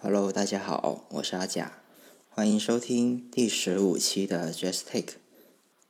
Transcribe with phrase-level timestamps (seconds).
[0.00, 1.72] Hello，大家好，我是阿甲，
[2.28, 5.14] 欢迎收听第十五期的 Just Take。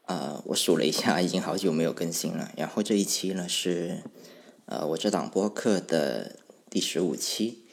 [0.07, 2.51] 呃，我数了一下，已经好久没有更新了。
[2.57, 3.99] 然后这一期呢是
[4.65, 6.37] 呃我这档播客的
[6.71, 7.65] 第十五期。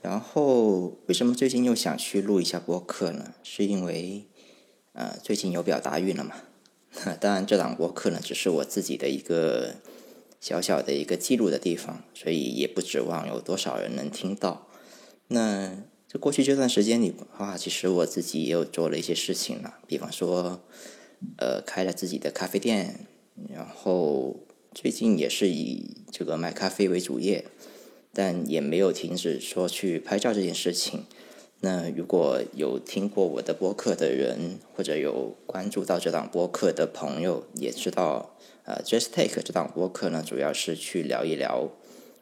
[0.00, 3.34] 然后为什么最近又想去录一下播客呢？
[3.42, 4.24] 是因为
[4.94, 6.36] 呃最近有表达欲了嘛。
[7.20, 9.74] 当然，这档播客呢只是我自己的一个
[10.40, 14.66] 小小的一个记录的地方，所以也不指望有多少人能听到。
[15.28, 15.72] 那
[16.08, 20.60] 这过去这段时间里的话，其实我自己也有做了一些事情了，比方说，
[21.38, 23.06] 呃，开了自己的咖啡店，
[23.48, 24.36] 然后
[24.72, 27.44] 最近也是以这个卖咖啡为主业，
[28.12, 31.04] 但也没有停止说去拍照这件事情。
[31.60, 41.70] 那如果有听过我的播客的人，或者有关注到这档播客的朋友，也知道，呃，Just Take 这档播客呢，主要是去聊一聊，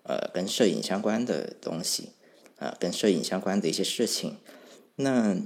[0.04, 2.10] 呃，跟摄影相关的东西。
[2.58, 4.36] 啊，跟摄影相关的一些事情。
[4.96, 5.36] 那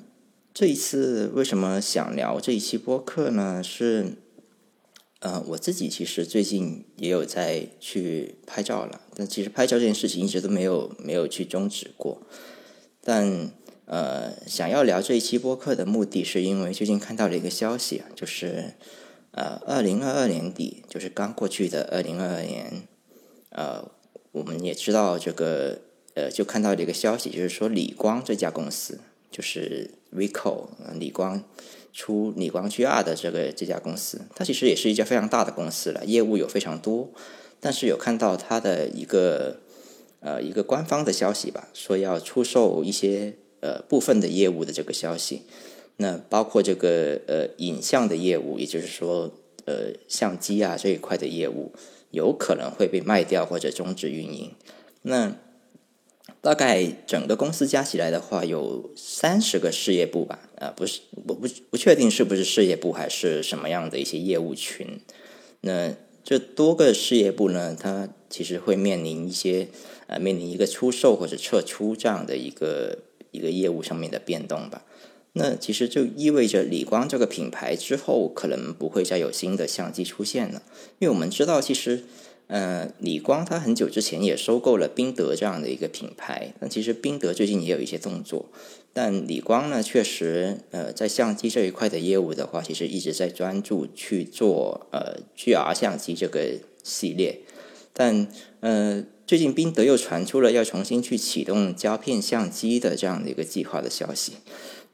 [0.53, 3.63] 这一次为什么想聊这一期播客呢？
[3.63, 4.15] 是，
[5.21, 12.21] 呃，我自己其实最近也有在去拍照了，但其实拍照这件事情一直都没有没有去终止过。
[13.03, 13.51] 但
[13.87, 18.75] 呃，想要聊这一期播客的目的是因为最近看到了一个消息啊，就是
[19.31, 22.83] 呃，二零二二年底，就是刚过去的二零二二年，
[23.51, 23.91] 呃，
[24.33, 25.81] 我们也知道这个。
[26.19, 28.99] 呃，就看到一个消息，就是说理光这家公司，
[29.31, 30.67] 就是 Ricoh
[30.99, 31.45] 理光
[31.93, 37.13] 出理光 GR 的这个这家公司，它其实也是一家非常大的公司了，业务有非常多。
[37.61, 39.61] 但是有看到它的一个
[40.19, 45.43] 呃一个官方的消息吧，说要出售一些呃部分的业务的这个消息。
[45.99, 49.31] 那包括这个呃影像的业务，也就是说
[49.67, 51.73] 呃相机啊这一块的业务，
[52.11, 54.51] 有可能会被卖掉或者终止运营。
[55.03, 55.37] 那
[56.41, 65.01] 大概整个公司加起来的话，有三十个事业部吧，啊，不是，我不不确定是不是事业部还是什么样的一些业务群。
[65.63, 65.93] 那
[66.23, 69.69] 这多个事业部呢，它其实会面临一些，
[70.07, 72.99] 呃，面临一个出售或者撤出这样的一个
[73.33, 74.85] 一个业务上面的变动吧。
[75.33, 80.63] 那其实就意味着理光这个品牌之后可能不会再有新的相机出现了，
[81.01, 82.05] 因为我们知道其实。
[82.49, 86.53] 呃，李光他很久之前也收购了宾得这样的一个品牌。
[86.61, 88.47] 那其实宾得最近也有一些动作，
[88.95, 97.41] 但李光呢，确实呃，在相机这一块的业务的话，其实一直在专注去做呃 GR 相机这个系列。
[97.93, 98.27] 但
[98.61, 104.33] 呃，最近宾得又传出了要重新去启动胶片相机的这样的一个计划的消息。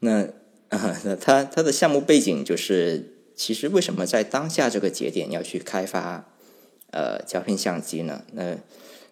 [0.01, 0.23] 那
[0.69, 6.31] 啊，那它它的项目背景就是，其实为什么在当下这个节点要去开发？
[6.95, 8.23] 呃，胶片相机呢？
[8.31, 8.55] 那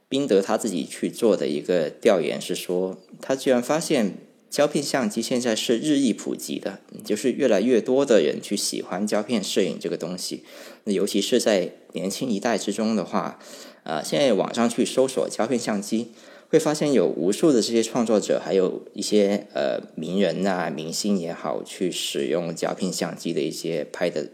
[0.08, 4.14] 宾得他自己去做的一个调研是说，他居然发现
[4.50, 10.44] 胶片相机现在是日益普及的，就是越来越多的人去喜欢胶片摄影这个东西。
[10.86, 13.38] 那尤其是在年轻一代之中的话，
[13.84, 16.12] 啊，现在网上去搜索胶片相机，
[16.50, 24.30] 会发现有无数的这些创作者，还有一些呃名人啊、明星也好，去使用胶片相机的一些拍的。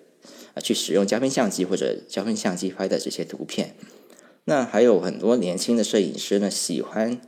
[0.61, 3.75] 去使用胶片相机或者胶片相机拍的这些图片，
[4.45, 7.21] 那还有很多年轻的摄影师呢，喜欢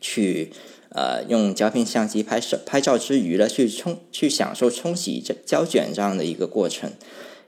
[0.00, 0.52] 去
[0.90, 6.90] 呃用胶片相机拍摄拍照之余呢，去冲去享受冲洗这胶卷这样的一个过程，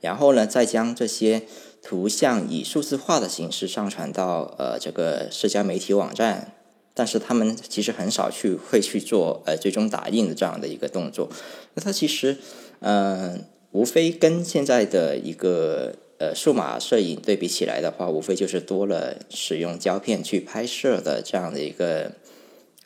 [0.00, 1.42] 然后呢，再将这些
[1.82, 6.52] 图像以数字化的形式上传到呃这个社交媒体网站，
[6.94, 11.28] 但是他们其实很少去会去做呃最终打印的这样的一个动作，
[11.74, 12.36] 那它其实
[12.80, 13.44] 嗯。
[13.78, 22.10] 无非跟现在的一个呃数码摄影对比起来的话，无非就是多了使用胶片去拍摄的这样的一个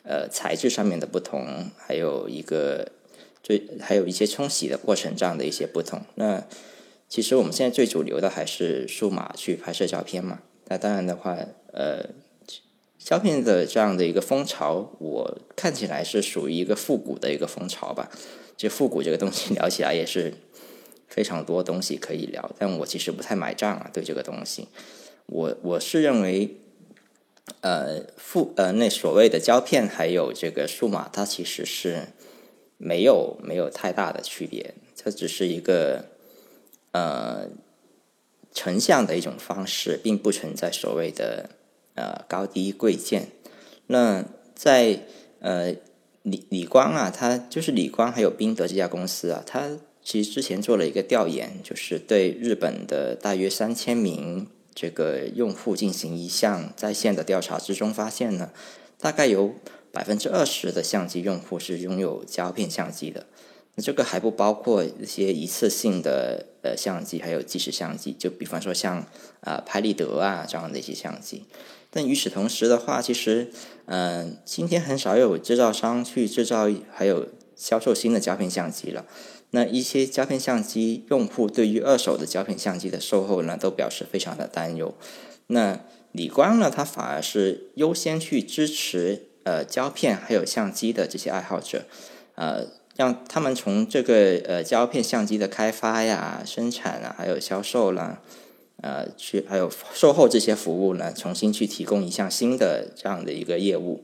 [0.03, 2.91] 呃材质上面的不同，还有一个
[3.41, 5.99] 最还有一些冲洗的过程这样的一些不同。
[6.13, 6.45] 那
[7.09, 10.41] 其实我们现在最主流的还是数码去拍摄照片嘛。
[10.67, 11.35] 那当然的话，
[11.71, 12.05] 呃，
[12.99, 18.11] 胶片的这样的一个风潮，我看起来是属于一个复古的一个风潮吧。
[18.55, 20.31] 就复古这个东西聊起来也是。
[21.13, 23.87] 非常多东西可以聊，但我其实不太买账啊。
[23.93, 24.67] 对这个东西，
[25.27, 26.57] 我我是认为，
[27.61, 32.07] 呃，复呃那所谓的胶片还有这个数码，它其实是
[32.79, 36.05] 没有没有太大的区别，它只是一个
[36.93, 37.47] 呃
[38.51, 41.51] 成像的一种方式，并不存在所谓的
[41.93, 43.27] 呃高低贵贱。
[43.85, 44.25] 那
[44.55, 44.99] 在
[45.41, 45.75] 呃
[46.23, 49.77] 李李光啊，他就是李光还有宾得这家公司啊，他。
[50.03, 58.51] 其实之前做了一个调研，就是对日本的大约三千名这个用户进行一项在线的调查之中，发现呢，
[58.99, 59.55] 大概有
[59.91, 63.25] 百分之二十的相机用户是拥有胶片相机的。
[63.75, 69.07] 那这个还不包括一些一次性的呃相机，还有即时相机，就比方说像
[69.39, 71.45] 啊拍立得啊这样的一些相机。
[71.89, 73.51] 但与此同时的话，其实
[73.85, 79.05] 嗯，今天很少有制造商去制造还有销售新的胶片相机了。
[79.55, 84.93] 那一些胶片相机用户对于二手的胶片相机的售后呢，都表示非常的担忧。
[85.47, 85.79] 那
[86.11, 91.85] 理光呢，它反而是优先去支持呃胶片还有相机的这些爱好者，
[92.35, 92.67] 呃。
[92.95, 98.21] 让他们从这个呃胶片相机的开发呀、生产啊，还有销售啦，
[98.83, 104.03] 呃，去还有售后这些服务呢，重新去提供一项新的这样的一个业务，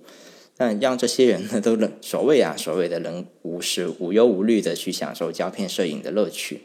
[0.59, 6.63] 但让这些人呢都能所谓啊所谓的能无时无忧无虑的去享受胶片摄影的乐趣。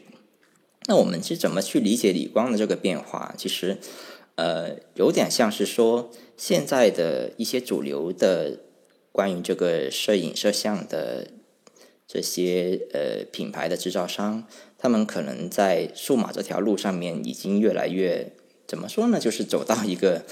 [0.87, 3.33] 那我们是怎么去理解理光的这个变化？
[3.37, 3.77] 其实，
[4.35, 8.59] 呃，有点像是说现在的一些主流的
[9.13, 11.27] 关于这个摄影摄像的。
[12.07, 14.45] 这些呃品牌的制造商，
[14.77, 18.31] 他们可能在数码这条路上面已经越来越
[18.67, 19.19] 怎么说呢？
[19.19, 20.23] 就是走到一个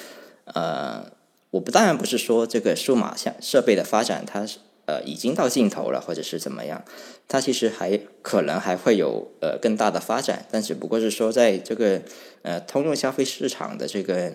[0.45, 1.11] 呃，
[1.53, 4.45] 我不当然不是说这个数码像设备的发展，它
[4.85, 6.83] 呃已经到尽头了，或者是怎么样？
[7.27, 12.01] 它其实还可能还会有呃更大的发展，但只不过是说在这个
[12.41, 14.33] 呃通用消费市场的这个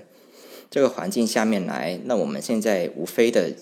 [0.71, 3.53] 这个环境下面来，那我们现在无非的。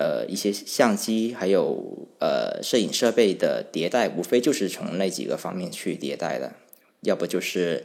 [0.00, 6.52] 呃，一些相机还有呃摄影设备的迭代，无非就是从那几个方面去迭代的，
[7.00, 7.82] 要不就是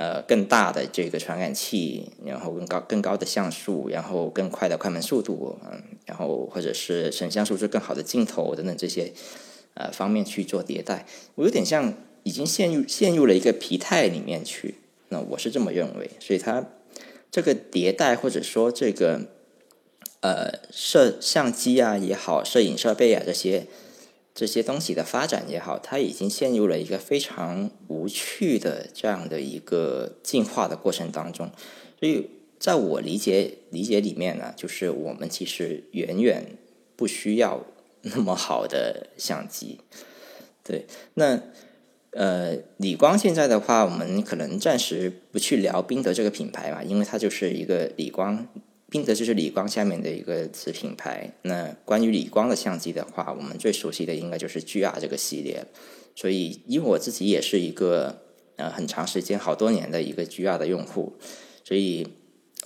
[0.00, 9.12] 呃更大的这个传感器，然后更高更高的像素，然后更快的快门速度，嗯，然后或者是成像素质更好的镜头等等这些
[9.74, 11.04] 呃方面去做迭代。
[11.34, 11.92] 我有点像
[12.22, 14.76] 已经陷入陷入了一个疲态里面去，
[15.10, 16.64] 那我是这么认为，所以它
[17.30, 19.26] 这个迭代或者说这个。
[20.22, 23.66] 呃，摄相机啊也好，摄影设备啊这些
[24.34, 31.50] 这些东西的发展也好，它已经陷入了一个非常无趣的这样的一个进化的过程当中。
[31.98, 36.56] 所以，在我理解理解里面呢，就是我们其实远远
[36.96, 37.66] 不需要
[38.02, 39.78] 那么好的相机。
[40.62, 41.42] 对，那
[42.12, 48.46] 呃，理光现在的话，我们可能暂时不去聊宾得这个品牌嘛，因为它就是一个理光。
[48.90, 51.32] 宾得就是理光下面的一个子品牌。
[51.42, 55.64] 那关于理光的相机的话，我们最熟悉的应该就是 GR 这个系列。
[56.16, 58.22] 所以，因为我自己也是一个
[58.56, 61.14] 呃很长时间、好多年的一个 GR 的用户，
[61.64, 62.06] 所以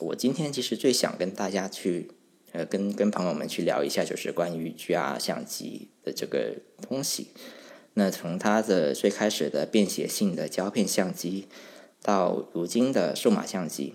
[0.00, 2.10] 我今天其实最想跟大家去
[2.52, 6.56] 呃跟跟朋友们去聊一下，就是关于 GR 相机的这个
[6.88, 7.28] 东西。
[7.92, 11.46] 那从它的最开始的便携性的胶片相机，
[12.02, 13.94] 到如今的数码相机。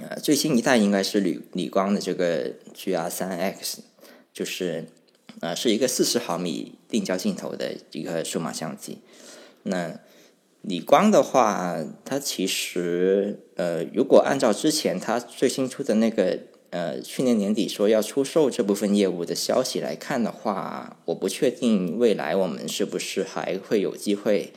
[0.00, 3.80] 呃，最新一代应该是理理光的这个 GR 三 X，
[4.32, 4.86] 就是
[5.40, 8.98] 呃是一个四十毫米定焦镜头的一个数码相机。
[9.62, 10.00] 那
[10.62, 24.52] 理光的话，它其实呃，如果按照之前它最新出的那个呃去年年底说要出售这部分业务的消息来看的话，我不确定未来我们是不是还会有机会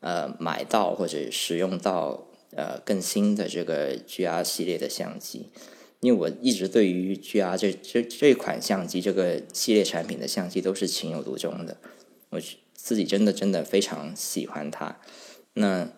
[0.00, 2.27] 呃买到或者使用到。
[2.56, 5.50] 呃，更新的这个 GR 系列的相机，
[6.00, 11.76] 因为我一直对于 GR 这这这款相机这个系列产品的相机都是情有独钟的，
[12.30, 12.40] 我
[12.72, 14.98] 自己真的真的非常喜欢它。
[15.52, 15.90] 那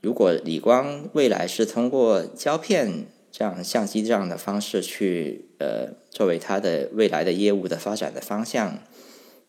[0.00, 8.82] 如果理光未来是通过胶片这样相机这样的方式去呃作为它的未来的业务的发展的方向，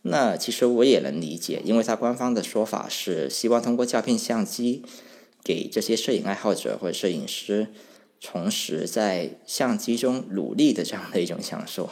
[0.03, 4.83] 那其实我也能理解，因为它官方的说法是希望通过胶片相机。
[5.43, 7.67] 给这些摄影爱好者或者摄影师
[8.19, 11.89] 重拾在相机中努力的这样的一种享受。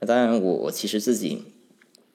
[0.00, 1.44] 那 当然，我我其实自己，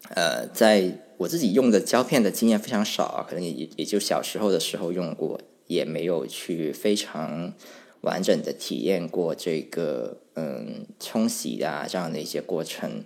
[0.09, 7.53] 呃，在我自己用的胶片的经验非常少啊，可能也也就小时候的时候用过，也没有去非常
[8.01, 13.05] 完整的体验过这个嗯冲洗啊这样的一些过程。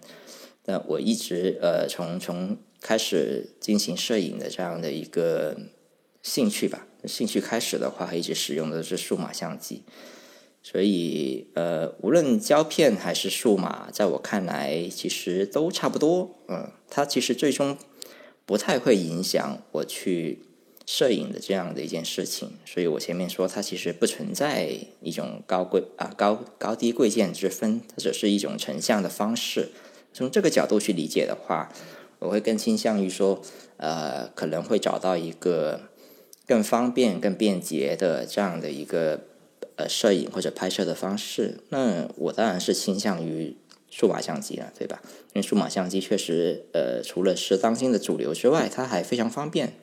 [0.65, 5.55] 那我一直呃从从开始进行摄影的这样的一个
[6.23, 6.87] 兴趣吧。
[7.05, 9.83] 兴趣开始的话，一直使用的是数码相机，
[10.61, 16.35] 所以呃，无论胶片还是数码，在我看来其实都差不多。
[16.49, 17.77] 嗯，它其实最终
[18.45, 20.39] 不太会影响我去
[20.85, 22.51] 摄影的这样的一件事情。
[22.65, 24.69] 所以我前面说，它其实不存在
[25.01, 29.69] 一种高贵啊高高低贵贱之分，它只是一种成像的方式。
[30.11, 31.71] 从这个角度去理解的话，
[32.19, 33.41] 我会更倾向于说，
[33.77, 35.88] 呃，可能会找到一个。
[36.49, 39.21] 更方便、更便捷的这样的一个
[39.75, 43.55] 呃摄影或者拍摄的方式，那我当然是倾向于
[43.91, 44.99] 数码相机了，对吧？
[45.33, 49.73] 因为数码相机确实，呃，除了是当今的主流之外，它还非常方便，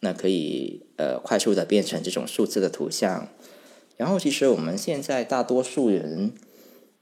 [0.00, 3.28] 那可以呃快速的变成这种数字的图像。
[3.98, 6.32] 然后，其实我们现在大多数人，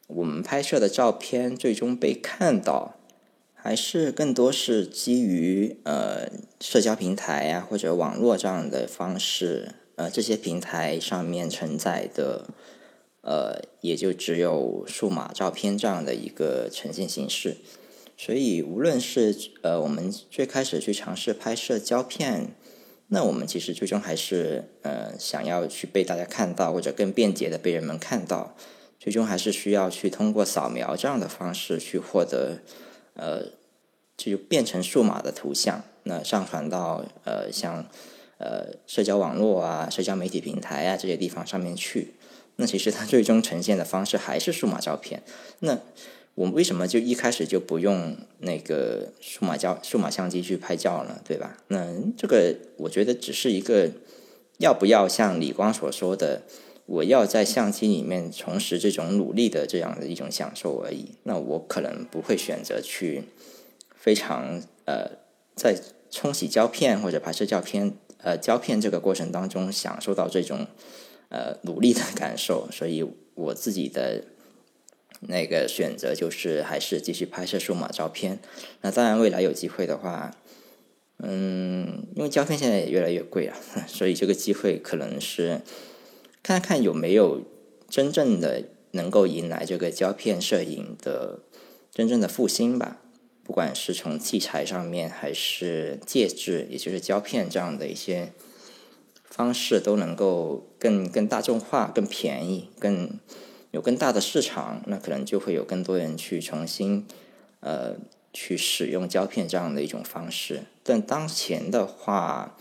[0.09, 2.97] 我们拍摄的照片最终被看到，
[3.67, 6.29] 还是更多是基于呃
[6.61, 12.47] 社交平台啊或者网络这样的方式，呃这些平台上面承载的。
[13.23, 17.57] 呃，也就只有数码照片这样的一个呈现形式，
[18.17, 22.55] 所以无论是呃我们最开始去尝试拍摄胶片，
[23.09, 28.55] 那我们其实最终还是呃想要去被大家看到，或者更便捷的被人们看到，
[29.01, 32.59] 最终还是需要去通过扫描这样的方式去获得
[33.17, 33.43] 呃
[34.17, 37.85] 就变成数码的图像，那上传到呃像
[38.39, 42.15] 呃社交网络啊、社交媒体平台啊这些地方上面去。
[42.57, 45.23] 那其实它最终呈现的方式还是数码照片。
[45.59, 45.79] 那
[46.35, 51.21] 我们为什么就一开始就不用那个数码胶、数码相机去拍照呢？
[51.27, 51.57] 对吧？
[51.69, 53.91] 那这个我觉得只是一个
[54.59, 56.43] 要不要像李光所说的，
[56.87, 61.13] 我要在相机里面重拾这种努力的这样的一种享受而已。
[61.25, 63.25] 那我可能不会选择去
[63.95, 65.11] 非常呃
[65.55, 65.79] 在
[66.11, 70.67] 冲洗胶片或者拍摄胶片呃胶片这个过程当中享受到这种。
[71.29, 74.23] 呃，努力的感受，所以我自己的
[75.23, 78.39] 那个选择就是还是继续拍摄数码照片。
[78.83, 80.37] 那当然，未来有机会的话，
[81.19, 83.57] 嗯，因为胶片现在也越来越贵了，
[83.89, 85.61] 所以这个机会可能是
[86.47, 87.43] 看看有没有
[87.89, 88.63] 真正的
[88.93, 91.41] 能够迎来这个胶片摄影的
[91.91, 92.99] 真正的复兴吧。
[93.43, 98.33] 不管是从器材上面，还是介质，也就是胶片这样的一些。
[99.25, 103.19] 方式都能够更更大众化、更便宜、更
[103.73, 107.05] 有更大的市场，那可能就会有更多人去重新
[107.59, 107.97] 呃
[108.33, 110.63] 去使用胶片这样的一种方式。
[110.85, 112.57] 但当前的话，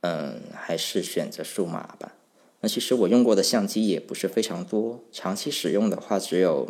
[0.00, 2.14] 嗯，还是选择数码吧。
[2.62, 6.66] 那其实我用过的相机也不是非常多，长期使用的话只有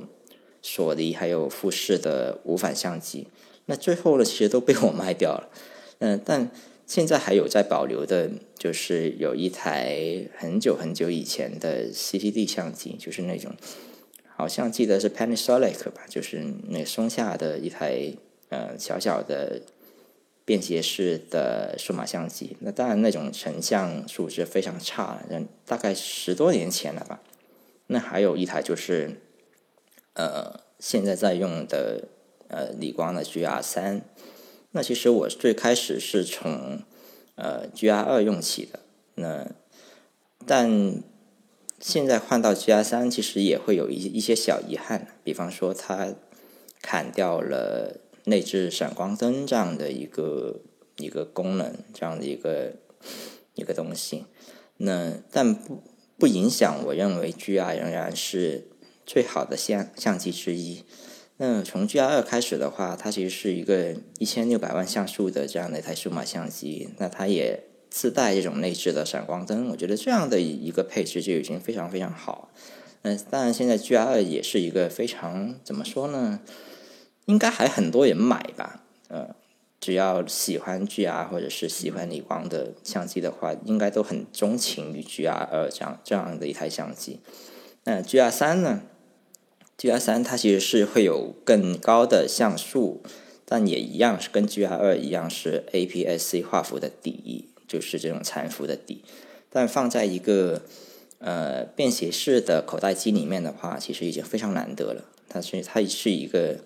[0.60, 3.28] 索尼还有富士的无反相机。
[3.66, 5.48] 那最后呢，其实都被我卖掉了。
[6.00, 6.50] 嗯，但。
[6.84, 13.50] 现在还有在保留的，就是有一台很久很久以前的 CCD 相机，就是那种
[14.36, 18.12] 好像记得是 Panasonic 吧，就是那松下的一台
[18.50, 19.62] 呃小小的
[20.44, 22.56] 便携式的数码相机。
[22.60, 25.22] 那当然那种成像素质非常差，
[25.64, 27.20] 大概十多年前了吧。
[27.86, 29.20] 那还有一台就是
[30.14, 32.08] 呃现在在用的
[32.48, 34.02] 呃理光的 GR 三。
[34.74, 36.80] 那其实我最开始是从
[37.34, 38.80] 呃 G R 二用起的，
[39.16, 39.46] 那
[40.46, 41.02] 但
[41.78, 46.14] 现在换到 G R 三，其实也会有一一些小遗憾，比方说它
[46.80, 50.60] 砍掉了内置闪光灯这样的一个
[50.96, 52.74] 一个功能，这样的一个
[53.54, 54.24] 一个东西。
[54.76, 55.82] 那但不
[56.18, 58.68] 不影响，我认为 G R 仍然是
[59.04, 60.84] 最好的相相机之一。
[61.38, 69.68] 那从 G R 二开始的话，它其实是一个一千六百万像素的这样的一台数码相机，那它也自带这种内置的闪光灯。
[69.70, 72.52] 我觉得这样的一个配置就已经非常非常好。
[73.02, 76.40] 嗯，当然现在 G R 二也是一个非常怎么说呢？
[77.26, 78.82] 应该还很多人买吧？
[79.08, 79.34] 呃，
[79.80, 87.20] 只要喜欢 G R 或者是喜欢理光的相机的话，应该都很钟情于 G R 二这样这样的一台相机。
[87.84, 88.82] 那 G R 三呢
[89.76, 93.02] ？G R 三它其实是会有更高的像素，
[93.44, 99.04] 但也一样是跟 G R 二一样是 A P S C 画幅的底，就是这种残幅的底。
[99.50, 100.62] 但放在一个
[101.18, 105.04] 呃便携式的口袋机里面的话，其实已经非常难得了。
[105.28, 106.58] 它是它是一个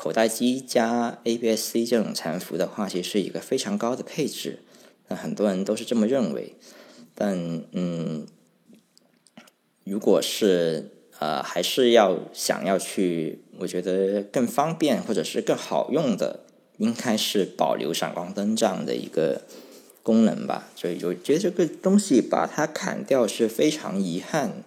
[0.00, 4.60] 口袋机加 ABS C 这种残幅的话，其实是一个非常高的配置。
[5.08, 6.54] 那很多人都是这么认为，
[7.14, 8.26] 但嗯，
[9.84, 10.92] 如果是。
[11.20, 16.40] 呃，还是要想要去，我觉得更方便或者是更好用的，
[16.78, 19.42] 应该是保留闪光灯这样的一个
[20.02, 20.70] 功能吧。
[20.74, 24.64] 所以我觉得这个东西把它砍掉是非常遗憾。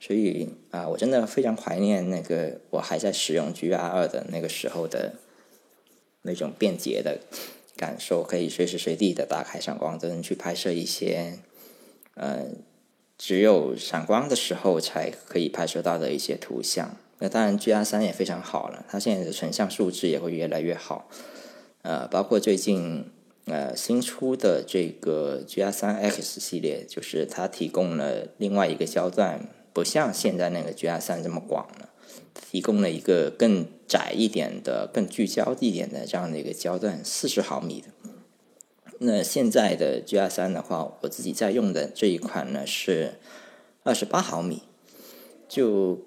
[0.00, 5.14] 所以啊，我真的非常怀念那个我还在使用 G R 二的那个时候的
[6.22, 7.18] 那种便捷的
[7.76, 11.38] 感受，可以随时随地的打开闪光灯去拍摄一些，
[12.14, 12.46] 呃。
[13.20, 16.96] 只有闪光的时候才可以拍摄到的一些图像。
[17.18, 21.10] 那当然，G R 三也非常好了，它现在的成像素质也会越来越好。
[21.82, 23.06] 呃，包括最近
[23.46, 31.90] 呃新出的这个 G R 三 X 系列，就是它提供了另外一个焦段，不像现在那个 G R 三这么广了。
[32.50, 37.88] 提供了一个更窄一点的、更聚焦一点的这样的一个焦段，四十毫米的。
[39.00, 43.14] 那现在的 G R 三的话，我自己在用的这一款呢是
[43.82, 44.62] 二十八毫米，
[45.46, 45.98] 就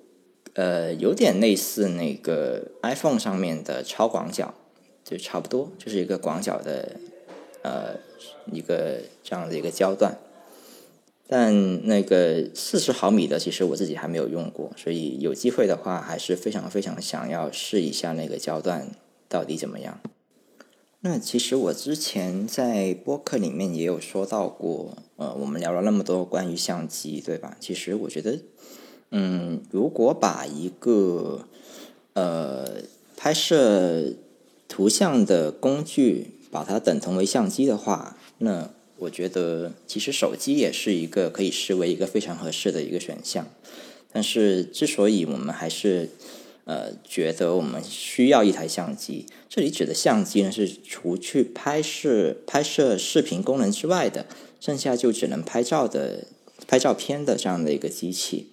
[0.53, 4.55] 呃有点类似那个 iPhone 上面的超广角，
[5.03, 6.95] 就差不多，就是一个广角的
[7.61, 7.97] 呃
[8.51, 10.17] 一个这样的一个焦段。
[11.33, 18.89] 但那个四十毫米的，其实我自己还没有用过，所以有机会的话，还是非常非常想要试一下那个焦段
[19.29, 20.01] 到底怎么样。
[20.99, 27.55] 那其实我之前在播客里面也有说到过，呃，我们聊了那么多关于相机，对吧？
[27.61, 28.37] 其实我觉得，
[29.11, 31.47] 嗯，如果把一个
[32.11, 32.81] 呃
[33.15, 34.15] 拍摄
[34.67, 38.69] 图像的工具把它等同为相机的话，那
[39.01, 43.47] 我觉得其实手机也是一个可以视为一个非常合适的一个选项。
[44.13, 46.09] 但是之所以我们还是
[46.65, 49.25] 呃，觉得我们需要一台相机。
[49.49, 54.27] 这里指的相机呢，是除去拍摄拍摄视频功能之外的，
[54.59, 56.27] 剩下就只能拍照的、
[56.67, 58.49] 拍照片的这样的一个机器。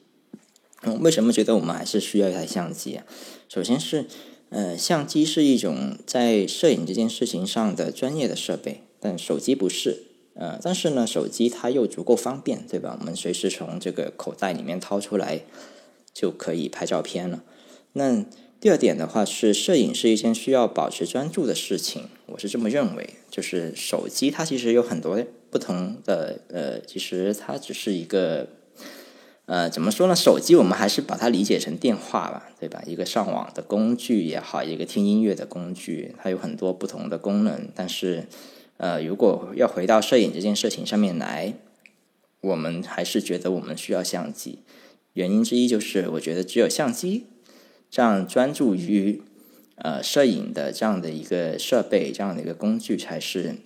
[0.83, 3.05] 嗯，为什么觉得我们还是需要一台相机啊？
[3.50, 4.07] 首先是，
[4.49, 10.05] 呃，相机是一种在摄影这件事情上的专业的设备，但手机不是。
[10.40, 12.97] 呃，但是呢，手机它又足够方便，对吧？
[13.00, 15.40] 我们随时从这个口袋里面掏出来
[16.14, 17.42] 就可以拍照片了。
[17.95, 18.25] 那
[18.61, 23.11] 第二点的话是，摄影是一件需要保持专注的事情，我是这么认为。
[23.28, 28.47] 就是手机它其实有很多不同的，呃，其实它只是一个，
[29.47, 30.14] 呃，怎么说呢？
[30.14, 32.83] 手机我们还是把它理解成电话吧，对吧？
[32.87, 37.68] 一个上网的工具也好，一个听音乐的工具，它有很多不同的功能。
[37.75, 38.26] 但是，
[38.78, 41.54] 呃，如果要回到摄影这件事情上面来，
[42.40, 44.61] 我们还是觉得我们需要相机。
[45.12, 47.26] 原因之一就是，我觉得只有相机。
[47.90, 49.23] 这样专注于
[49.76, 53.56] 呃摄影的这样的一个设备，这样的一个工具，才是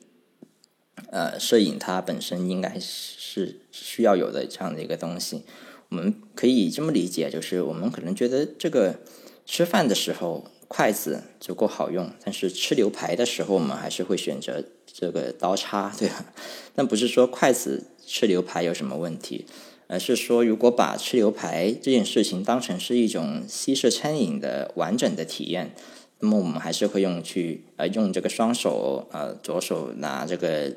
[1.10, 5.42] 呃摄影它本身应该是需要有的这样的一个东西。
[5.90, 9.00] 我们可以这么理解，就是我们可能觉得这个
[9.44, 14.64] 吃饭的时候筷子足够好用，但是吃牛排的时候我们还是会选择
[15.02, 16.24] 这个刀叉，对吧？
[16.72, 19.44] 但不是说筷子吃牛排有什么问题。
[19.88, 25.74] 而是说，如果把吃牛排这件事情当成是一种西式餐饮的完整的体验，
[26.20, 30.72] 那么我们还是会用去呃用这个双手呃左手拿这个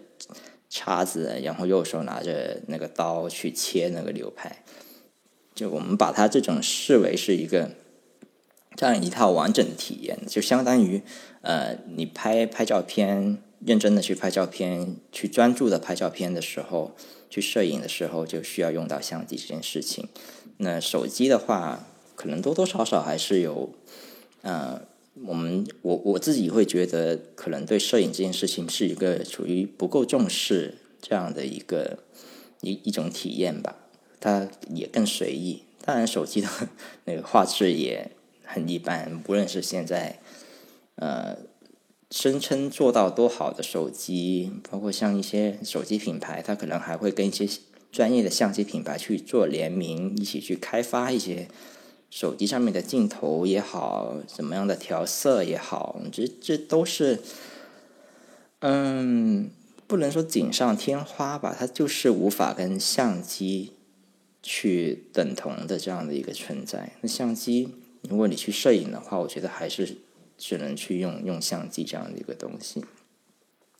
[0.69, 4.63] 叉子，然后右手拿着那个刀去切那个牛排。
[5.53, 7.71] 就我们把它这种视为是一个
[8.75, 11.01] 这样一套完整的体验，就相当于
[11.39, 16.95] 呃你拍拍照片，认真的去拍照片，去专注的拍照片的时候。
[17.27, 20.07] 去摄影的时候就需要用到相机这件事情。
[20.57, 23.73] 那手机的话，可能多多少少还是有，
[24.41, 24.79] 呃，
[25.25, 31.99] 我们我我自己会觉得，可能对摄影这件事情是一个处于不够重视这样的一个
[32.61, 33.75] 一一种体验吧。
[34.21, 35.63] 它也更随意。
[35.83, 36.47] 当然，手机的
[37.03, 38.11] 那个画质也
[38.45, 39.19] 很一般。
[39.21, 40.19] 不论是现在，
[40.95, 41.35] 呃。
[42.15, 47.45] 声称做到多好的手机，包括像一些手机品牌，它可能还会跟一些
[47.91, 51.49] 专业的相机品牌去做联名，一起去开发一些
[52.09, 57.19] 手机上面的镜头也好，怎么样的调色也好，这这都是，
[58.59, 59.49] 嗯，
[59.85, 63.73] 不能说锦上添花吧，它就是无法跟相机
[64.41, 66.93] 去等同的这样的一个存在。
[67.01, 67.73] 那相机，
[68.03, 69.97] 如果你去摄影的话，我觉得还是。
[70.37, 72.83] 只能去用用相机这样的一个东西。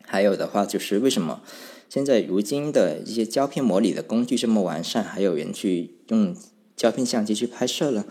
[0.07, 1.41] 还有的话，就是为什么
[1.89, 6.35] 现在如今的一些胶片模拟的工具这么完善，还有人去用
[6.75, 8.05] 胶片相机去拍摄了？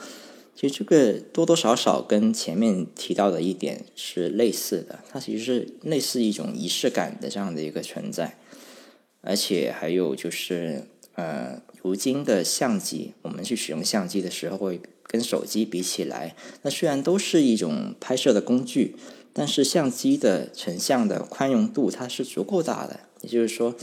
[0.57, 8.39] 其实这个多多少少跟前面提到的一点是类似的，它其实是类似一种仪式感的这样的一个存在。
[9.21, 14.81] 而且还有就是，呃，如今的相机，我们去使用相机的时候会。
[15.14, 18.96] 跟手机比起来，那虽然都是一种拍摄的工具，
[19.33, 22.98] 但是相机的成像的宽容度它是足够大的。
[23.20, 23.77] 也就是说，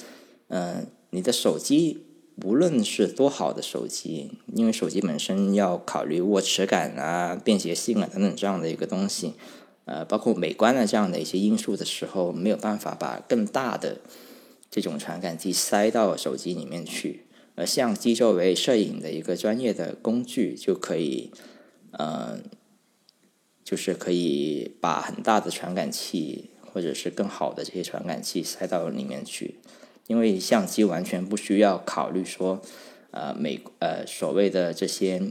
[0.50, 2.04] 嗯，你的手机
[2.44, 9.36] 无论是多好的手机，因为手机本身要考虑握持感啊、便携性啊等等这样的一个东西，
[9.86, 14.02] 呃，包括美观的这样的一些因素的时候，没有办法把更大的
[14.70, 17.24] 这种传感器塞到手机里面去。
[17.56, 21.32] 而相机作为摄影的一个专业的工具，就可以，
[21.92, 22.40] 呃，
[23.64, 29.56] 就是可以把很大的传感器或者是更好的这些传感器塞到里面去，
[30.08, 32.62] 因为相机完全不需要考虑说，
[33.12, 35.22] 呃，美呃所谓的这些，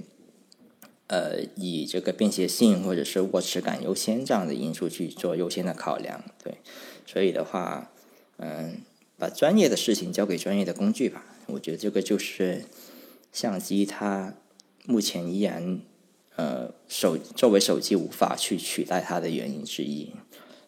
[1.06, 6.22] 呃以这个便携性或者是握持感优先这样的因素去做优先的考量。
[6.44, 6.58] 对，
[7.06, 7.90] 所以的话，
[8.36, 8.82] 嗯，
[9.16, 11.24] 把专业的事情交给专业的工具吧。
[11.52, 12.64] 我觉得这个就是
[13.32, 14.34] 相机它
[14.86, 15.80] 目前依然
[16.36, 20.12] 呃手作为手机无法去取代它的原因之一。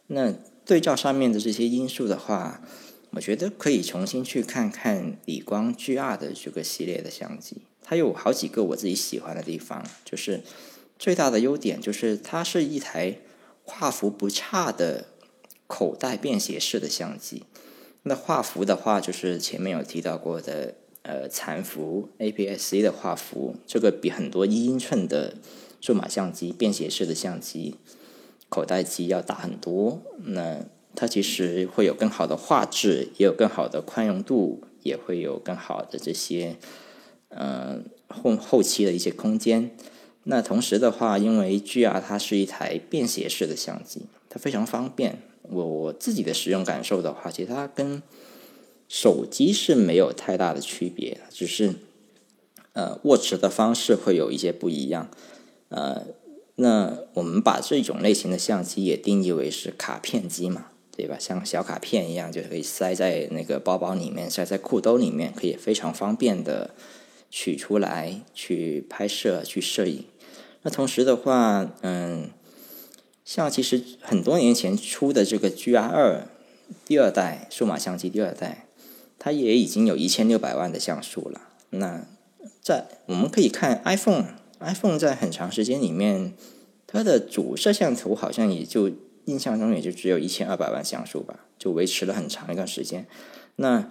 [0.08, 0.32] 那
[0.64, 2.62] 对照上面的这些因素的话，
[3.10, 10.42] 我觉得可以重新去看看理光 GR 的这个系列的相机，它有好几个我自己喜欢的地方，就是
[10.98, 13.18] 最大的优点就是它是一台
[13.64, 15.06] 画幅不差的
[15.66, 17.44] 口袋便携式的相机。
[18.04, 25.34] 那画幅的话，就是前面有提到过的，呃，残幅 APS-C 的画幅，这个比很多一英寸的
[25.80, 27.76] 数码相机便携式的相机
[28.48, 30.02] 口袋机要大很多。
[30.24, 36.56] 那它其实会有更好的画质，也有更好的宽容度，也会有更好的这些，
[37.28, 39.70] 嗯，后后期的一些空间。
[40.24, 45.18] 那同时的话，因为 GR 它是一台便携式的相机，它非常方便。
[45.50, 48.02] 我我自己的使用感受的话，其实它跟
[48.88, 51.74] 手机是没有太大的区别，只是
[52.74, 55.10] 呃握持的方式会有一些不一样。
[55.68, 56.06] 呃，
[56.56, 61.16] 那我们把这种类型的相机也定义为是卡片机嘛，对吧？
[61.18, 66.74] 像小卡片一样，就可以塞在那个包包里面，塞在裤兜里面，可以非常方便的
[67.30, 70.04] 取出来去拍摄、去摄影。
[70.62, 72.30] 那同时的话，嗯。
[73.24, 76.26] 像其实很多年前出的这个 GR 二
[76.84, 78.66] 第二代数码相机第二代，
[79.18, 81.40] 它也已经有一千六百万的像素了。
[81.70, 82.04] 那
[82.60, 86.34] 在我们可以看 iPhone，iPhone 在很长时间里面，
[86.86, 88.90] 它的主摄像头好像也就
[89.26, 93.06] 印象中也就只有一千二百万像素吧，就维持了很长一段时间。
[93.56, 93.88] 那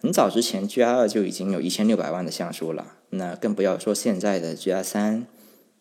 [0.00, 5.26] 很早之前 GR 二就已经有一千六百万的像素了，那更不要说现在的 GR 三。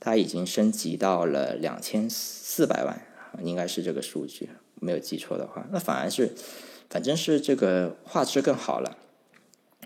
[0.05, 3.07] 它已经升级到了两千四百万，
[3.41, 5.65] 应该是这个数据，没有记错的话。
[5.71, 6.35] 那反而是，
[6.91, 8.97] 反正是这个画质更好了，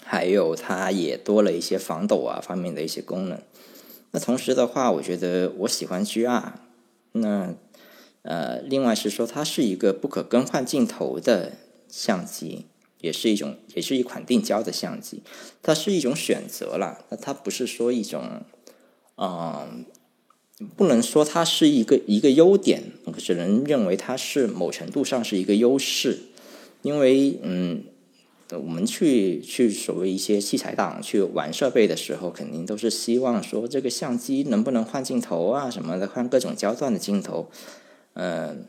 [0.04, 3.42] 还有它也多了一些防抖啊方面的一些功能。
[4.12, 6.52] 那同时的话，我觉得我喜欢 GR。
[7.14, 7.56] 那
[8.24, 11.54] 呃，另外是说它是一个不可更换镜头的
[11.88, 12.66] 相机，
[13.00, 15.24] 也是一种，也是一款定焦的相机。
[15.64, 18.44] 它是一种选择了，那它不是说一种，
[19.16, 19.86] 嗯。
[20.76, 26.20] 不能说它是一个一个优点，我只能认为它是某程度上是一个优势。
[26.82, 27.84] 因为，嗯，
[28.52, 37.50] 我们去去所谓一些器材档去玩设备的时候，肯定都是希望说这个相机能不能换镜头啊什么的，换各种焦段的镜头，
[38.14, 38.66] 嗯，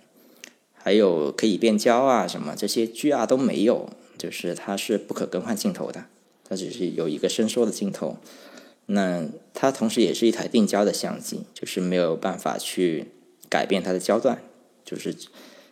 [0.75, 6.07] 还有可以变焦啊什么这些 GR 都没有，就是它是不可更换镜头的，
[6.49, 8.17] 它只是有一个伸缩的镜头。
[8.93, 9.25] 那
[9.55, 13.07] 它同时也是一台定焦的相机，就是没有办法去
[13.49, 14.43] 改变它的焦段，
[14.85, 15.15] 就是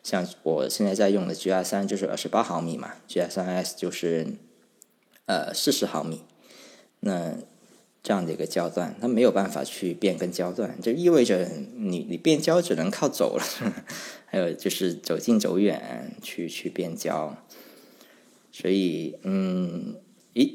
[0.04, 4.35] 像我现在在用的 G R 三就是二十八毫米嘛，G R 三 S 就是
[5.26, 6.22] 呃四十毫米，
[7.00, 7.35] 那
[8.04, 13.44] 这样的一个焦段，它没有办法去变更焦段，就意味着你你变焦只能靠走了，
[14.26, 17.37] 还有就是走近走远去去变焦，
[18.52, 19.96] 所以嗯。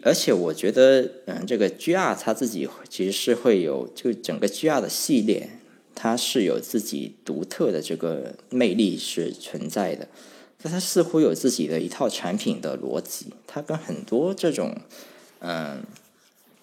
[0.04, 5.50] 而且我觉得，嗯，这个 GR 它自己其实是会有，就整个 GR 的系列，
[5.96, 10.08] 它是有自己独特的这个魅力是存在的。
[10.62, 14.78] 但它似乎有自己的一套产品的逻辑，它跟很多这种，
[15.40, 15.84] 嗯，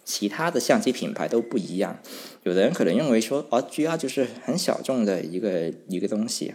[0.04, 2.00] 其他的相机品牌都不一样。
[2.44, 6.54] 有的人可能认为说，哦，GR 就是很小众的一个一个东西。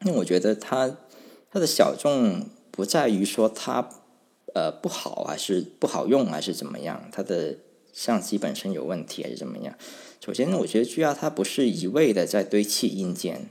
[0.00, 0.96] 那我觉得它
[1.50, 3.90] 它的小众不在于说它。
[4.54, 7.08] 呃，不好还是不好用还是怎么样？
[7.12, 7.56] 它的
[7.92, 9.74] 相机本身有问题还是怎么样？
[10.24, 13.50] 首先，我觉得 G R 它不是一味的在堆砌硬件，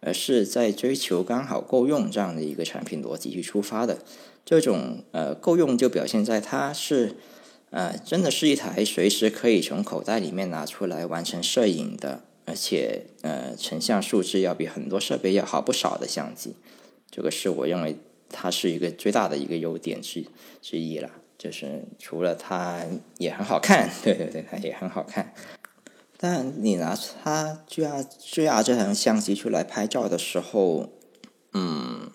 [0.00, 3.98] 而是在追求刚好够用这样的一个产品逻辑去出发的。
[4.44, 7.16] 这种呃够用就表现在它是
[7.70, 16.54] 呃真的是一台随时可以从口袋里面拿出来完成摄影的，而且呃成像素质要比很多设备要好不少的相机。
[17.10, 17.96] 这个是我认为。
[18.36, 20.26] 它是一个最大的一个优点之
[20.60, 22.84] 之一了，就是除了它
[23.18, 25.32] 也很好看，对对对，它也很好看。
[26.16, 30.90] 但你拿它 G R G R 这台相机出来拍照的时候，
[31.52, 32.10] 嗯，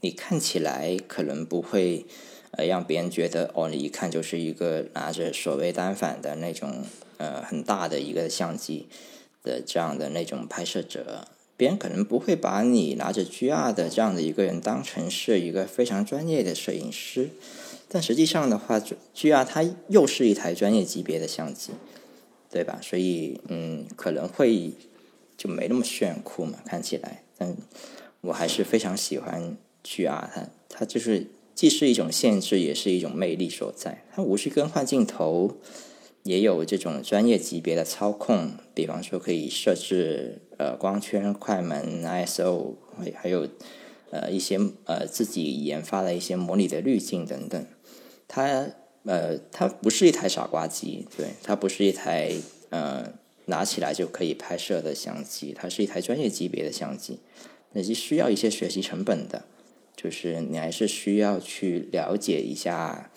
[0.00, 2.06] 你看起来可能不会
[2.52, 6.84] 呃让别人觉得哦，你一看就是一个拿着所谓单反的那种
[7.16, 8.88] 呃很大的一个相机
[9.42, 11.26] 的这样的那种拍摄者。
[11.56, 17.30] 别人可能不会把你拿着 GR 的这样的一个人当成是一个非常专业的摄影师，
[17.88, 18.80] 但实际上的话
[19.14, 21.72] ，GR 它又是一台专业级别的相机。
[22.50, 22.78] 对吧？
[22.80, 24.70] 所以嗯，可能会
[25.36, 27.24] 就没那么炫酷嘛，看起来。
[27.36, 27.52] 但
[28.20, 34.04] 我还是非常喜欢 GR，它它就是既是一种限制，也是一种魅力所在。
[34.14, 35.56] 它无需更换镜头，
[36.24, 43.46] 也有这种专业级别的操控，比方说可以设置呃光圈、快门、ISO，还还有
[44.10, 47.66] 呃一些呃自己研发的一些模拟的滤镜等等。
[48.26, 48.66] 它
[49.04, 52.32] 呃，它不是一台傻瓜机，对，它不是一台
[52.70, 53.12] 呃
[53.44, 57.18] 拿起来就可以拍摄的相机，它是一台专业级别的相机，
[57.72, 59.44] 那是需要一些学习成本的，
[59.94, 63.10] 就是你还是需要去了解一下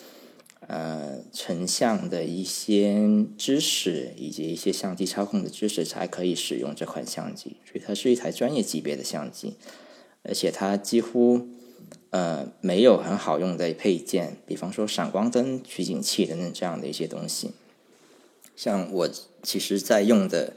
[0.68, 9.56] 呃成像的一些知识，以及一些相机操控的知识，才可以使用这款相机，所以它是一台专业级别的相机，
[10.24, 11.48] 而且它几乎。
[12.10, 17.52] 呃，没有很好用的配件，比方说闪光灯、取景器等等这样的一些东西。
[18.56, 19.10] 像我
[19.44, 20.54] 其实，在用的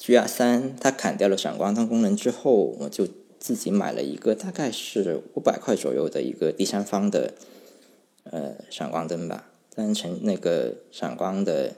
[0.00, 3.06] GR 三，它砍掉了闪光灯功能之后，我就
[3.38, 7.34] 自己买了一个大概是五百块左右的一个第三方的
[8.24, 9.50] 呃闪光灯吧。
[9.74, 11.76] 但成那个闪光的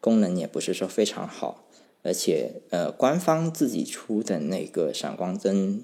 [0.00, 1.66] 功能也不是说非常好，
[2.02, 5.82] 而且呃，官方自己出的那个闪光灯。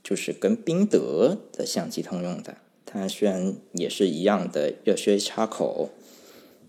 [0.00, 5.90] 就是跟宾得的相机通用的，它虽然也是一样的热靴插口，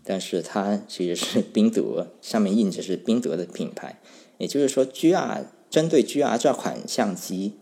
[0.04, 4.02] 但是它其实是宾得，上面印着是宾得的品牌。
[4.40, 7.54] 也就是说，GR 针对 GR 这款相机，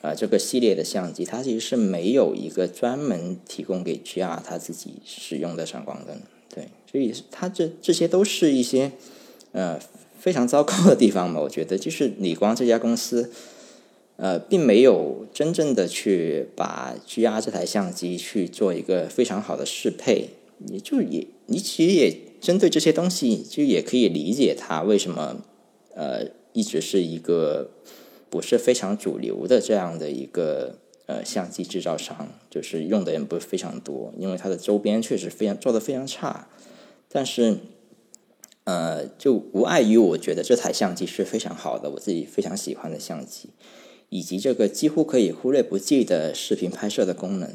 [0.00, 6.20] 啊，这个系列的相机，它其实是没有一个专门提供给 GR 它自己使用的闪光灯。
[6.54, 8.92] 对，所以它这这些都是一些
[9.52, 9.78] 呃
[10.18, 11.40] 非常糟糕的地方嘛。
[11.40, 13.30] 我觉得就是理光这家公司。
[14.20, 20.30] 呃，并没有真正的去把 GR 这台相机去做一个非常好的适配，
[20.72, 25.40] 也就也你其实也针对这些东西，就也可以理解它为什么
[25.94, 27.70] 呃一直是一个
[28.30, 36.48] 不是非常主流的这样的一个呃相机制造商，就是用的人不是非常多，因为它的周边确实非常做的非常差，
[37.10, 37.56] 但是
[38.64, 43.50] 呃就无碍于我觉得这台相机是非常好的，我自己非常喜欢的相机。
[44.10, 47.50] 以及这个几乎可以忽略不计的视频拍摄的功能，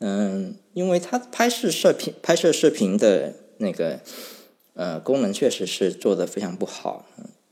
[0.00, 4.00] 嗯，因为它拍摄视频、拍摄视频的那个
[4.74, 7.06] 呃功能确实是做的非常不好，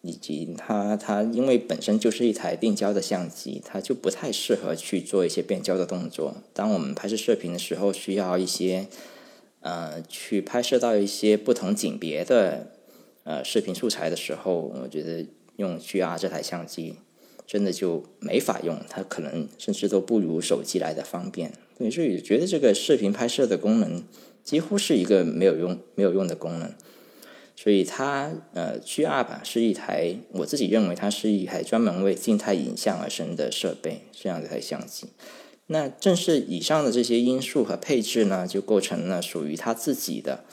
[0.07, 6.37] 以及它它因为本身就是一台定焦的相机，它就不太适合去做一些变焦的动作。
[6.53, 8.87] 当我们拍摄视频的时候，需要一些
[9.61, 12.69] 呃去拍摄到一些不同景别的
[13.25, 16.95] 呃视频素材的时候，我觉得用 GR 这台相机。
[17.49, 21.53] 真的就没法用，它可能甚至都不如手机来的方便。
[21.93, 24.03] 所以觉得这个视频拍摄的功能
[24.43, 26.75] 几乎是一个没有用、没有用的功能。
[27.59, 35.07] 所以它呃，GR 吧是一台，我自己认为它是一台专门为静态影像而生的设备，这样的一台相机。
[35.69, 40.45] 那正是以上的这些因素和配置呢，就构成了属于它自己的，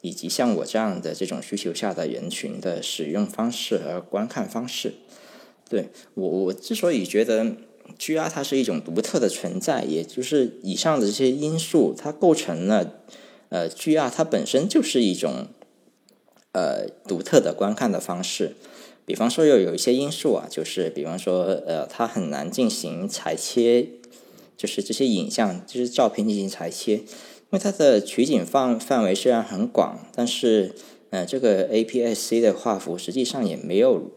[0.00, 4.94] 以及像我这样的这种需求下的人群的使用方式和观看方式。
[5.68, 7.44] 对我，我之所以觉得
[7.98, 13.00] GR 它是一种独特的存在，也就是以上的这些因素，它构成了
[13.48, 15.48] 呃 GR 它本身就是一种
[16.52, 18.54] 呃独特的观看的方式。
[19.04, 23.86] 比方说，又有一些因素啊，就是比方说呃，它很难进行裁切，
[24.56, 27.04] 就是这些影像，就是照片进行裁切，因
[27.50, 30.74] 为它的取景范范围虽然很广，但是
[31.10, 34.10] 呃，这个 APS-C 的画幅实际上也没有。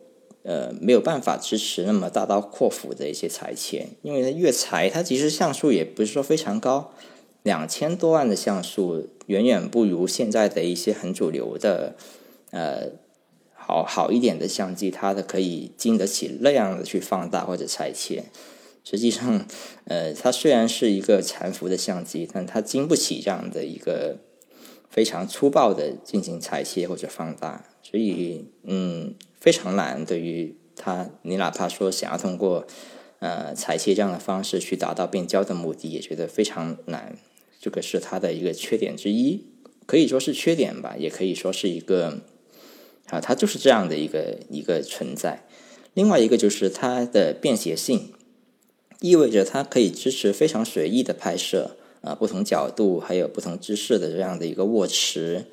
[0.48, 6.94] 呃，没有办法支持那么大刀阔斧的一些裁切，因为它越裁，它其实像素也不是说非常高，
[7.42, 11.96] 两千多万的像素远远不如现在的一些很主流的
[12.56, 12.94] 呃
[13.54, 18.24] 好好一点的相机，它的可以经得起那样的去放大或者裁切。
[18.84, 19.46] 实际上，
[19.84, 24.18] 呃，它虽然是一个残幅的相机，但它经不起这样的一个
[24.90, 29.14] 非常粗暴的进行裁切或者放大，所以嗯。
[29.38, 32.66] 非常难，对于他，你哪怕说想要通过
[33.20, 37.16] 呃裁切这样的方式去达到变焦的目的，也觉得非常难。
[37.62, 39.46] 这个是它的一个缺点之一，
[39.86, 42.22] 可以说是缺点吧，也可以说是一个
[43.10, 45.44] 啊，它就是这样的一个一个存在。
[45.94, 48.14] 另外一个就是它的便携性，
[49.00, 55.46] 意味着它可以支持非常随意的拍摄啊，不同角度还有不同姿势的这样的一个握持。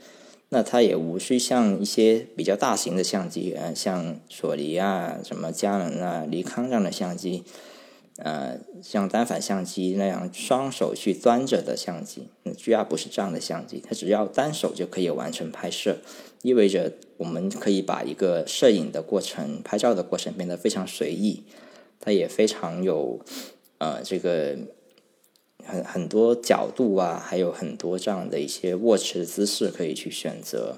[0.55, 7.43] 那它也无需像一些比较大型的相机，呃，像索尼啊、什么佳能啊、尼康这样的相机，
[8.19, 15.97] 呃，像单反相机那样双手去端着的相机，那 G R 不是这样的相机，它只要单手就可以完成拍摄，
[16.43, 21.43] 意味着我们可以把一个摄影的过程、拍照的过程变得非常随意，
[21.99, 23.21] 它也非常有
[23.79, 24.57] 呃这个
[25.65, 30.77] 很很多角度啊，还有很多这样的一些握持的姿势可以去选择。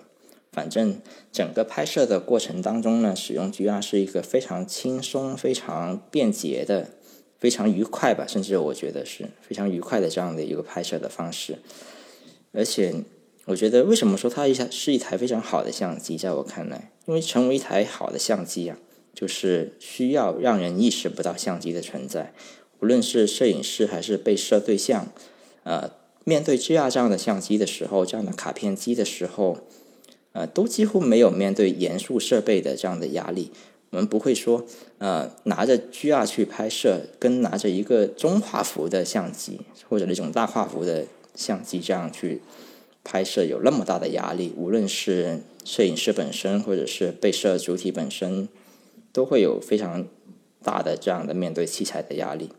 [0.53, 1.01] 反正
[1.33, 6.91] 整个拍摄的过程当中呢，使用 G R 是一个非常轻松、非常便捷的。
[7.37, 11.59] 非常愉快吧，甚至我觉得是非常愉快的这样的一个拍摄的方式。
[12.53, 12.95] 而且，
[13.47, 18.79] 我觉得为什么说它一台是一台非常好的相机，在我看来，因为成为一台好的相机啊，
[19.13, 22.33] 就是需要让人意识不到相机的存在。
[22.81, 25.09] 无论是摄影师还是被摄对象，
[25.63, 25.91] 呃，
[26.25, 29.59] 面对 G R 这样的相机的时候，这样的卡片机的时候，
[30.33, 33.53] 呃，都几乎没有面对严肃设备的这样的压力。
[33.91, 34.67] 我们不会说，
[34.99, 42.43] 呃，拿着 G R 去拍摄，跟拿着一个中画幅的相机或者那种大画幅的相机这样去
[43.05, 44.53] 拍摄有那么大的压力。
[44.57, 48.49] 无论是摄影师本身，或者是被摄主体本身，
[49.13, 50.09] 都会有非常
[50.65, 52.51] 大的这样的面对器材的压力。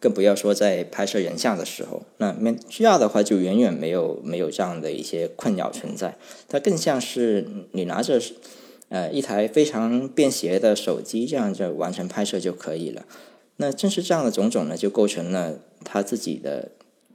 [0.00, 6.18] 更不要说在拍摄人像的时候，那面 G R 的话就远远没有没有这样的一些困扰存在。
[6.48, 8.20] 它更像是你拿着。
[8.90, 13.04] 呃，一台非常便携的手机，这样就完成拍摄就可以了。
[13.56, 16.70] 那正是这样的种种呢，就构成了他自己的，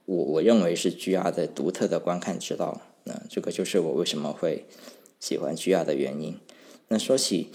[0.05, 2.81] 我我认为是 G R 的独特的观看之道。
[3.05, 4.65] 那这个就是我为什么会
[5.19, 6.37] 喜欢 G R 的原因。
[6.87, 7.49] 那说起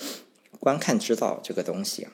[0.60, 2.12] 观看之道这个东西啊，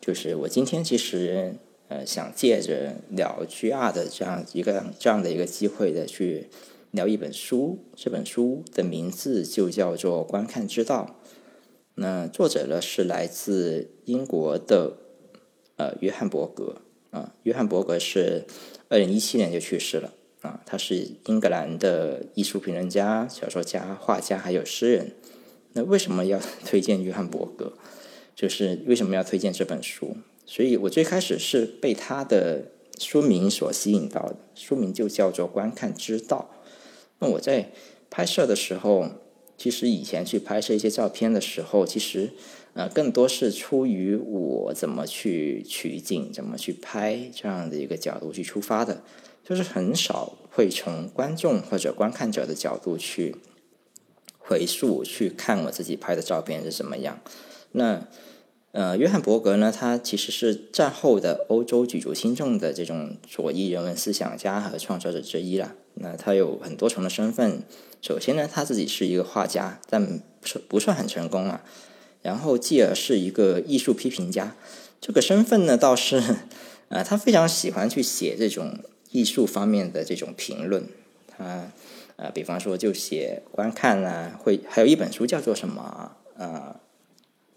[0.00, 1.54] 就是我今天其实
[1.88, 6.48] 呃想借着聊 G R 的这样一个这样的一个机会的去。
[6.92, 11.14] 聊一本书，这本书的名字就叫做《观看之道》。
[11.94, 14.96] 那作者呢是来自英国的
[15.76, 18.44] 呃约翰伯格啊，约翰伯格是
[18.90, 25.12] 二零一七年就去世了啊，他是英格兰的艺术评论家、小说家、画家还有诗人。
[25.74, 27.72] 那为什么要 推荐约翰伯格？
[28.34, 30.16] 就是为什么要推荐这本书？
[30.44, 32.64] 所以我最开始是被他的
[32.98, 36.50] 书名所吸引到的，书名就叫做《观看之道》。
[37.20, 37.70] 那我在
[38.10, 39.08] 拍摄的时候，
[39.56, 42.32] 其实以前去拍摄一些照片的时候，其实
[42.74, 49.02] 呃更多是出于我怎么去取景、怎么去拍这样的一个角度去出发的，
[49.44, 53.36] 就是很少会从观众或者观看者的角度去
[54.38, 57.20] 回溯去看我自己拍的照片是什么样。
[57.72, 58.06] 那
[58.72, 65.74] 呃，约翰伯格呢，他其实是战后的欧洲举足轻重的这种左翼人文思想家和创作者之一了。
[65.94, 67.64] 那他有很多重的身份。
[68.00, 71.64] 首先呢，他自己是一个画家，但不是不算很成功啊。
[72.22, 74.56] 然后继而是一个艺术批评家。
[75.00, 76.22] 这个身份呢，倒是
[76.88, 78.78] 呃，他非常喜欢去写这种
[79.10, 80.84] 艺术方面的这种评论。
[81.28, 81.70] 他
[82.16, 86.80] 呃，比方说就写观看啊，会还有一本书叫做什么呃？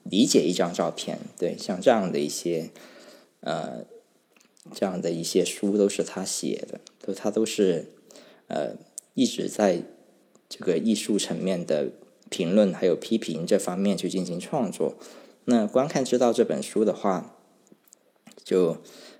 [0.04, 2.70] 理解一张照片，对，像这样的一些
[3.40, 3.86] 呃，
[4.74, 7.90] 这样的一些书都是他写的，都他都是。
[8.48, 8.76] 呃，
[9.14, 9.82] 一直在
[10.50, 11.88] 这个艺术层面的
[12.34, 14.96] 评论还有批评这方面去进行创作。
[15.46, 17.38] 那观看知道这本书的话，
[18.44, 18.78] 就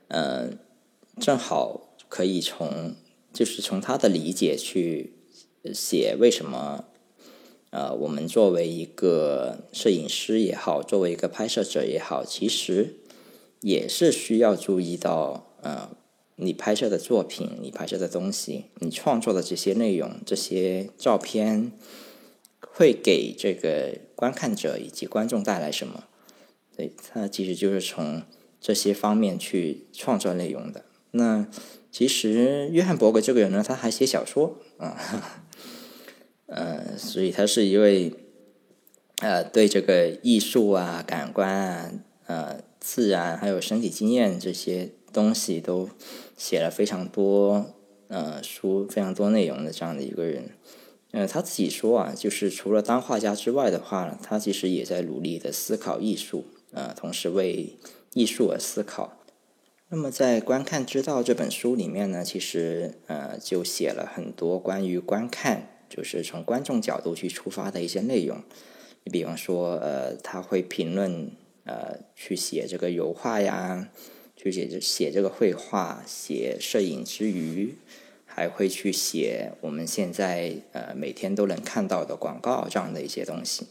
[0.08, 0.50] 呃
[1.20, 2.96] 正好可以从
[3.32, 5.14] 就是从他的理解去
[5.72, 6.86] 写为什么
[7.70, 12.96] 呃我们作为一个摄影师也好，作为一个拍摄者也好，其实
[13.62, 15.90] 也是需要注意到呃。
[16.36, 21.72] 你拍摄的作品，你拍摄的东西，你创作的这些内容，这些照片，
[22.76, 26.06] 会给这个观看者以及观众带来什么？
[26.76, 28.24] 对，他其实就是从
[28.60, 30.84] 这些方面去创作内容的。
[31.12, 31.48] 那
[31.92, 34.98] 其实约翰伯格这个人呢，他还写小说啊，
[36.48, 38.14] 呃，所以他是一位
[39.20, 41.94] 呃，对这个艺术啊、感官啊、
[42.26, 45.90] 呃、自然还有身体经验这些东西都。
[46.36, 47.74] 写了非常多
[48.08, 50.50] 呃书，非常多内容的这样的一个人，
[51.14, 57.78] 呃，他自己说啊，就是除了当画家之外的话，他其实也在努力的思考艺术，呃，同时为
[58.14, 59.20] 艺术而思考。
[59.90, 68.42] 那么在《观看之道》这本书里面呢，其实呃就写了很多关于观看，就是从观众角度去出发的一些内容。
[69.04, 71.30] 你比方说，呃，他会评论，
[71.66, 73.90] 呃，去写这个油画呀。
[74.36, 77.76] 去写这写这个绘画，写摄影之余，
[78.34, 83.68] 还会去写我们现在呃每天都能看到的广告这样的一些东西。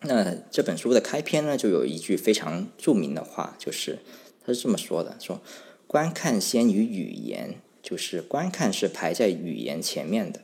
[0.00, 3.98] 那这本书的开篇呢，就有一句非常著名的话，就是
[4.44, 5.40] 他是这么说的：说
[5.86, 10.40] 观看先于语言，就是观看是排在语言前面的。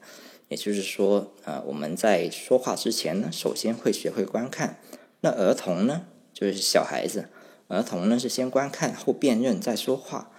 [0.48, 4.78] 也就是说，呃，我们在说话之前呢，首先会学会观看。
[5.22, 7.30] 那儿童呢，就是小孩子，
[7.68, 10.30] 儿童呢是先观看后辨认再说话，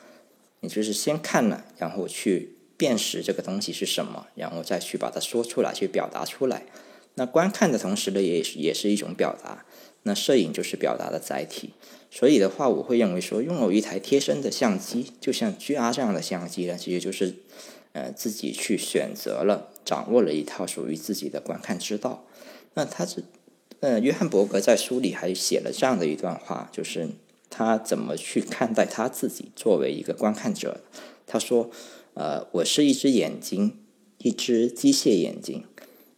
[0.61, 2.52] 也就是先看了，然后去
[2.83, 6.65] 辨识这个东西是什么，然后再去把它说出来，去表达出来。
[7.15, 9.63] 那观看的同时呢，也也是一种表达。
[10.03, 11.69] 那摄影就是表达的载体，
[12.11, 17.35] 所以的话，我会认为说，拥有一台贴身的相机，就像 GR 这样的相机呢，其实就是，
[17.93, 22.25] 呃，自己去选择了，掌握了一套属于自己的观看之道。
[22.73, 23.23] 那他是，
[23.79, 27.07] 呃，约翰伯格在书里还写了这样的一段话，就是
[27.49, 30.81] 他怎么去看待他自己作为一个观看者。
[31.25, 31.71] 他说，
[32.15, 33.79] 呃，我是一只眼睛，
[34.19, 35.63] 一只机械眼睛。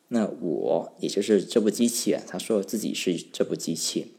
[0.10, 4.14] 那我也就是这部机器啊，他说自己是这部机器，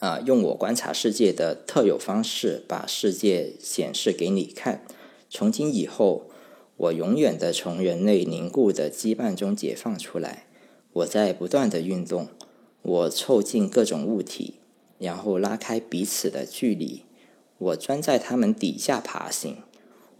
[0.00, 4.84] 啊，用我观察世界的特有方式把世界显示给你看。
[5.30, 6.30] 从今以后，
[6.76, 10.46] 我永远的从人类凝固的羁绊中解放出来。
[10.92, 12.28] 我在不断的运动，
[12.82, 14.54] 我凑近各种物体，
[14.98, 17.02] 然后拉开彼此的距离。
[17.58, 19.58] 我钻在它们底下爬行。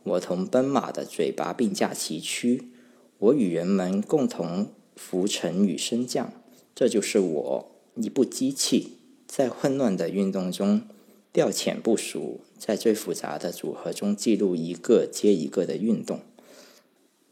[0.03, 2.69] 我同奔马的嘴巴并驾齐驱。
[3.19, 4.69] 我与人们共同。
[4.99, 6.33] 浮沉与升降，
[6.75, 8.95] 这就是我一部机器
[9.29, 10.83] 在混乱的运动中
[11.33, 16.19] 调遣部署，在最复杂的组合中记录一个接一个的运动。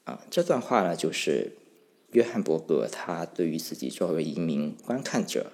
[0.04, 1.54] 啊，这段话呢，就是
[2.12, 5.50] 约翰伯格他对于自己作为一名观看者，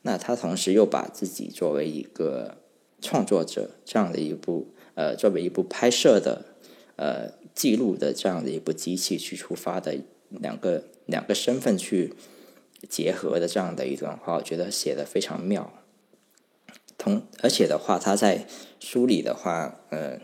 [0.00, 2.56] 那他同时又把自己作为一个
[3.02, 6.44] 创作者这样的一部呃，作为一部拍摄的
[6.96, 9.96] 呃记录的这样的一部机器去出发的
[10.28, 10.82] 两个。
[11.08, 12.14] 两个身份去
[12.88, 15.72] 结合的这样的一段话，我觉得写的非常妙。
[16.98, 18.44] 同而且的话，他在
[18.80, 20.18] 书里的话，呃，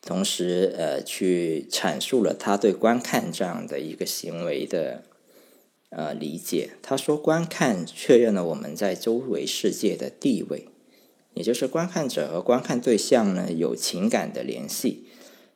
[0.00, 5.02] 同时呃，去阐述了他对观看这样的一个行为的
[5.90, 6.70] 呃理解。
[6.80, 10.68] 他说，观看确认了我们在周围世界的地位，
[11.34, 15.04] 也就是观看者和观看对象呢有情感的联系，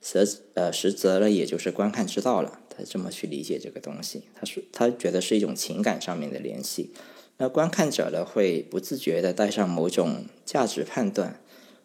[0.02, 2.60] 实呃实则呢也就是观看之道了。
[2.68, 6.92] 他这么去理解这个东西，他是他觉得是一种情感上面的联系。
[7.38, 11.40] 那观看者呢，会不自觉的带上某种价值判断，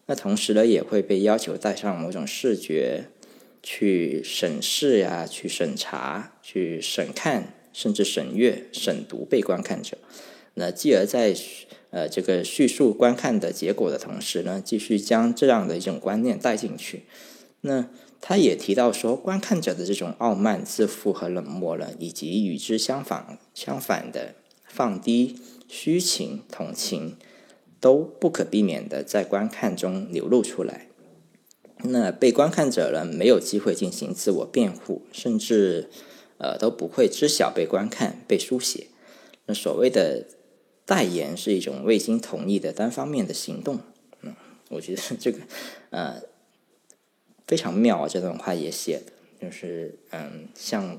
[0.06, 3.04] 那同时呢，也会被要求带上某种视觉
[3.62, 9.96] 去审视呀，去审查、去审看，甚至审阅、审读被观看者。
[10.54, 11.34] 那继而在
[11.94, 17.04] 呃这个叙述观看的结果的同时呢，继续将这样的一种观念带进去。
[17.60, 17.88] 那
[18.20, 24.34] 他也提到说，观看者的这种傲慢、自负和冷漠了，以及与之相反、相反的
[24.66, 25.38] 放低、
[25.68, 27.16] 虚情、同情，
[27.78, 30.88] 都不可避免的在观看中流露出来。
[31.84, 35.90] 那被观看者呢，没有机会进行自我辩护，甚至
[36.38, 38.88] 呃都不会知晓被观看、被书写。
[39.46, 40.26] 那所谓的
[40.86, 43.80] 代言是一种未经同意的单方面的行动。
[44.22, 44.34] 嗯，
[44.70, 45.38] 我觉得 这个
[45.90, 46.22] 呃。
[47.46, 48.08] 非常妙啊！
[48.08, 50.98] 这段话也写的，就是嗯，像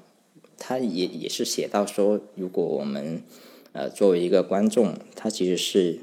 [0.59, 3.23] 他也也是写到说，如果我们
[3.71, 6.01] 呃作为一个观众，他其实是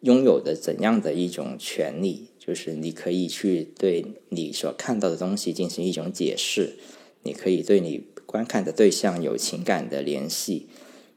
[0.00, 6.78] 拥有的怎样的一种权利，就是你可以去对你所看到的东西进行一种解释，
[7.22, 10.68] 你可以对你观看的对象有情感的联系，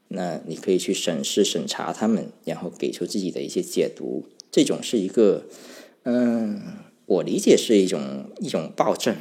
[0.08, 5.46] 那你可以去审视、审查他们，然后给出自己的一些解读，这种是一个
[6.04, 6.60] 嗯。
[7.08, 9.16] 我理解是一种一种暴政，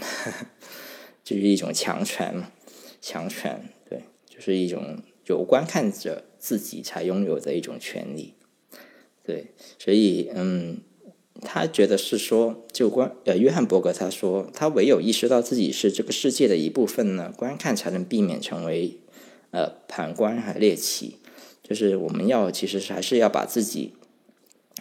[1.23, 2.51] 就是一种强权嘛，
[2.99, 8.33] 强权对，就是一种有观看者自己才拥有的一种权利，
[9.23, 10.81] 对，所以嗯，
[11.41, 18.97] 他觉得是说，就观呃，约翰伯格他说，他唯有意识到自己是这个世界的一部分呢，观看才能避免成为
[19.57, 21.17] 呃旁观和猎奇，
[21.63, 23.93] 就是我们要其实还是要把自己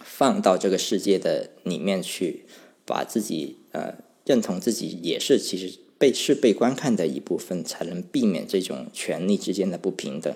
[0.03, 2.45] 放到这个世界的里面去。
[2.89, 10.33] 把自己呃认同自己也是其实被是被观看的一部分，才能避免这种权力之间的不平等。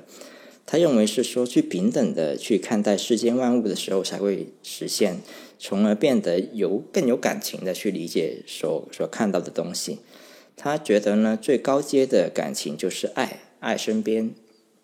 [0.65, 5.21] 他认为是说去平等的去看待世间万物的时候，才会实现，
[5.57, 9.99] 从而变得有更有感情的去理解所所看到的东西。
[10.57, 14.35] 他觉得呢，最高阶的感情就是爱，爱身边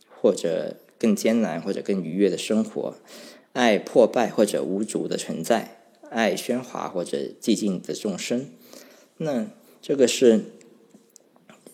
[0.09, 2.95] 或者更艰难或者更愉悦的生活，
[3.51, 5.73] 爱破败或者无主的存在。
[6.09, 8.49] 爱喧哗或者寂静的众生，
[9.17, 9.45] 那
[9.81, 10.45] 这个是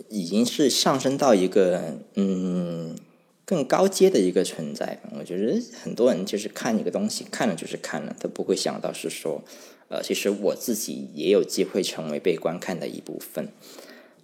[0.10, 2.97] 已经是上升到一个嗯
[3.45, 4.99] 更高阶的一个存在。
[5.20, 9.43] 我觉得很多人就是看一个东西，看了就是看了，他不会想到是说，
[9.89, 13.49] 呃，其实我自己也有机会成为被观看的一部分。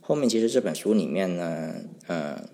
[0.02, 1.76] 后面其实这本书里面呢，
[2.08, 2.50] 呃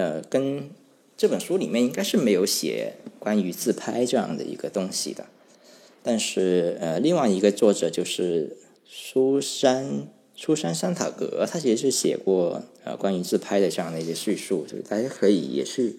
[0.00, 0.70] 呃，跟
[1.14, 5.26] 这本书里面应该是没有写关于自拍这样的一个东西的。
[6.02, 15.98] 但是呃，另外一个作者就是苏珊苏珊桑塔格，他其实是写过呃关于自拍的这样的一些叙述，就是大家可以也去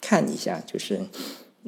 [0.00, 1.00] 看一下，就是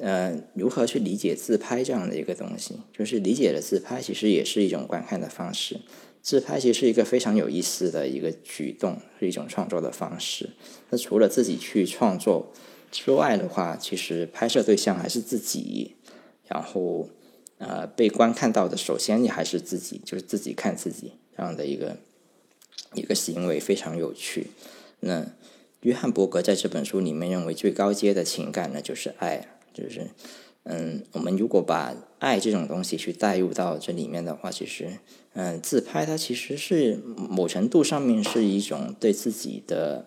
[0.00, 5.80] 呃如何去理解自拍这样的一个东西，就是理解了自拍其实也是一种观看的方式。
[6.26, 10.50] 自拍其实是一个非常有意思的一个举动，是一种创作的方式。
[10.90, 12.52] 那除了自己去创作
[12.90, 15.94] 之外的话，其实拍摄对象还是自己，
[16.48, 17.08] 然后
[17.58, 21.96] 呃被观看到的，首先你还是自己，就是自己看自己这样的一个
[22.94, 24.48] 一个行为非常有趣。
[24.98, 25.24] 那
[25.82, 30.08] 约翰伯格在这本书里面认为最高阶的情感呢，就是爱，就是。
[30.68, 34.98] 嗯，我们如果把爱这种东西去带入到这里面的话，其实，
[35.38, 40.06] 嗯，自拍它其实是某程度上面是一种对自己的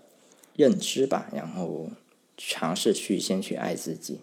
[0.56, 1.88] 认知吧，然后
[2.36, 4.22] 尝试去先去爱自己。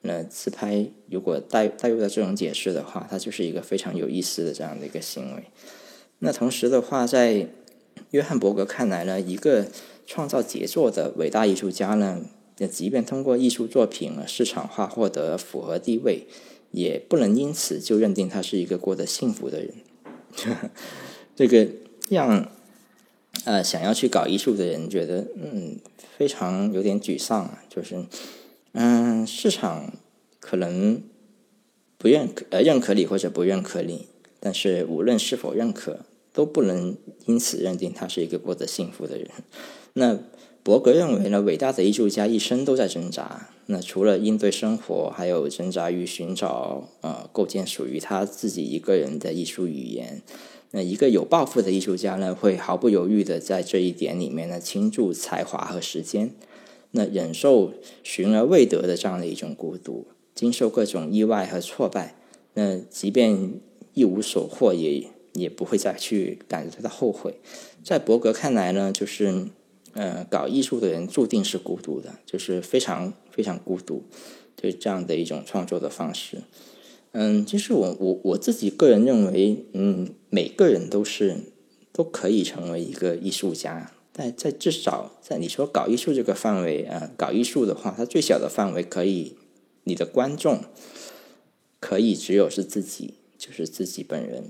[0.00, 5.44] 那自拍如果带带入到这种解释的话，它就是一个非常有意思的这样的一个行为。
[6.20, 7.46] 那同时的话，在
[8.12, 9.66] 约翰伯格看来呢，一个
[10.06, 12.22] 创造杰作的伟大艺术家呢。
[12.56, 16.26] 那即便通过艺术作品市场化获得符合地位，
[16.70, 19.74] 也不能因此就认定他是一个过得幸福的人。
[21.36, 21.66] 这个
[22.08, 22.48] 让
[23.44, 25.78] 呃想要去搞艺术的人觉得嗯
[26.16, 28.04] 非常有点沮丧啊，就是
[28.72, 29.92] 嗯市场
[30.38, 31.02] 可能
[31.98, 34.08] 不认可呃认可你或者不认可你，
[34.38, 36.00] 但是无论是否认可，
[36.32, 39.28] 都不能因此认定他是一个过得幸福的人。
[39.94, 40.18] 那。
[40.70, 43.48] 伯格认为呢，伟大的艺术家一生都在挣扎。
[43.66, 50.22] 那除了应对生活，还有挣扎于寻找呃构建属于他自己一个人的艺术语言。
[50.70, 56.30] 那一个有抱负的艺术家呢，会毫不犹豫的在这一点里面呢倾注才华和时间。
[56.92, 57.72] 那忍受
[58.04, 60.06] 寻而未得的这样的一种孤独，
[60.36, 62.14] 经受各种意外和挫败。
[62.54, 63.54] 那即便
[63.94, 67.40] 一无所获，也也不会再去感觉到后悔。
[67.82, 69.48] 在伯格看来呢，就是。
[69.92, 74.04] 呃，搞艺术的人注定是孤独的，就是非常非常孤独，
[74.56, 76.38] 就这样的一种创作的方式。
[77.12, 81.36] 嗯，其实我我我自己个人认为，嗯，每个人都是
[81.92, 89.34] 都可以成为一个艺术家，但在至少在你说搞艺术这个范围啊，搞艺术的话，它最小的范围可以，
[89.82, 90.60] 你的观众
[91.80, 94.44] 可以只有是自己，就是自己本人。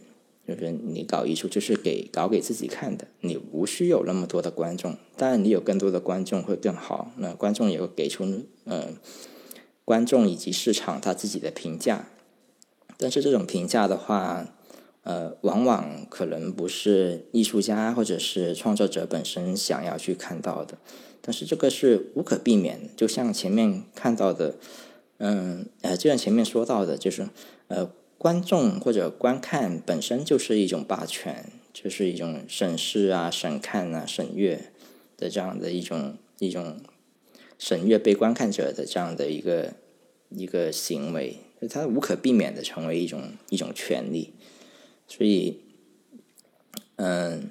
[0.50, 4.96] 就是你搞艺术，就是给搞给自己看的，你无需有那么多的观众。
[5.16, 7.12] 当然，你有更多的观众会更好。
[7.18, 8.24] 那观众也会给出
[8.64, 8.88] 呃，
[9.84, 12.08] 观众以及市场他自己的评价。
[12.96, 14.44] 但是这种评价的话，
[15.04, 20.76] 呃，往往可能不是艺术家或者是创作者本身想要去看到的。
[21.22, 24.56] 但是这个是无可避免的，就像前面看到的，
[25.18, 27.28] 嗯，呃，就像前面说到的，就是
[27.68, 27.88] 呃。
[28.20, 34.70] 观众或者观看本身就是一种霸权，就是一种审视啊、审看啊、审阅
[35.16, 36.80] 的这样的一种一种
[37.58, 39.72] 审阅被观看者的这样的一个
[40.28, 41.38] 一个行为，
[41.70, 44.34] 它无可避免的成为一种一种权利。
[45.08, 45.60] 所以，
[46.96, 47.48] 嗯，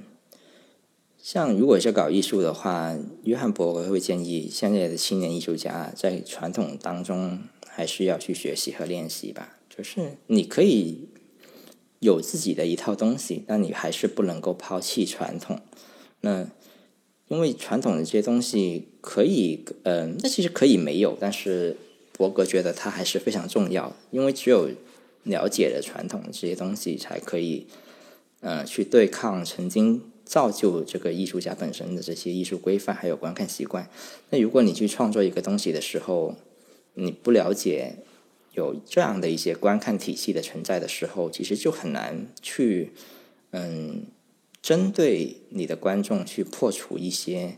[1.17, 9.55] 像如果是搞艺术的话，约翰伯格会建议现在的青年艺术家在传统当中还是要去学习和练习吧。
[9.79, 11.07] 就是你可以
[11.99, 15.57] 有自己的一套东西，但你还是不能够抛弃传统。
[16.19, 16.45] 那
[17.29, 21.77] 因为传统的这些东西可以，嗯，那其实可以没有，但是
[22.11, 23.95] 伯格觉得它还是非常重要。
[24.11, 24.69] 因为只有
[25.23, 27.65] 了解了传统的这些东西，才可以，
[28.41, 33.89] 嗯，去对抗曾经造就这个艺术家本身的这些艺术规范还有观看习惯。
[34.31, 36.35] 那如果你去创作一个东西的时候，
[36.95, 37.95] 你不了解。
[38.59, 42.91] 有这样的一些观看体系的存在的时候，其实就很难去，
[43.51, 44.03] 嗯，
[44.61, 47.57] 针对你的观众去破除一些，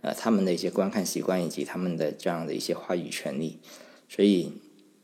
[0.00, 3.60] 呃，他们的一些观看习惯以及他们的这样的一些话语权利。
[4.08, 4.52] 所以，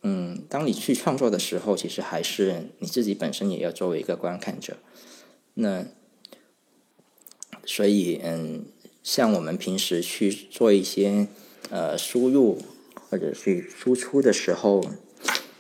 [0.03, 4.76] 嗯，当你去创作的时候，其实还是你自己本身也要作为一个观看者。
[5.55, 5.86] 那，
[7.64, 8.64] 所以，嗯，
[9.05, 11.28] 像我们平时去做一些
[11.70, 12.61] 呃输入
[13.09, 14.82] 或者去输出的时候。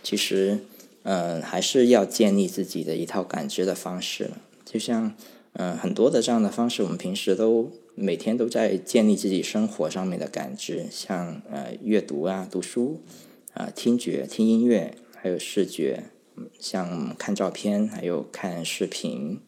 [0.08, 0.60] 其实，
[1.02, 4.30] 嗯，还是要建立自己的一套感知的方式。
[4.64, 5.14] 就像，
[5.52, 13.02] 嗯，很多的这样的方式，我们平时都每天都在建立自己生活上面的感知，像呃阅读啊、读书
[13.52, 16.04] 啊、听觉、听音乐，还有视觉、
[16.58, 19.40] 像看照片，还有看视频，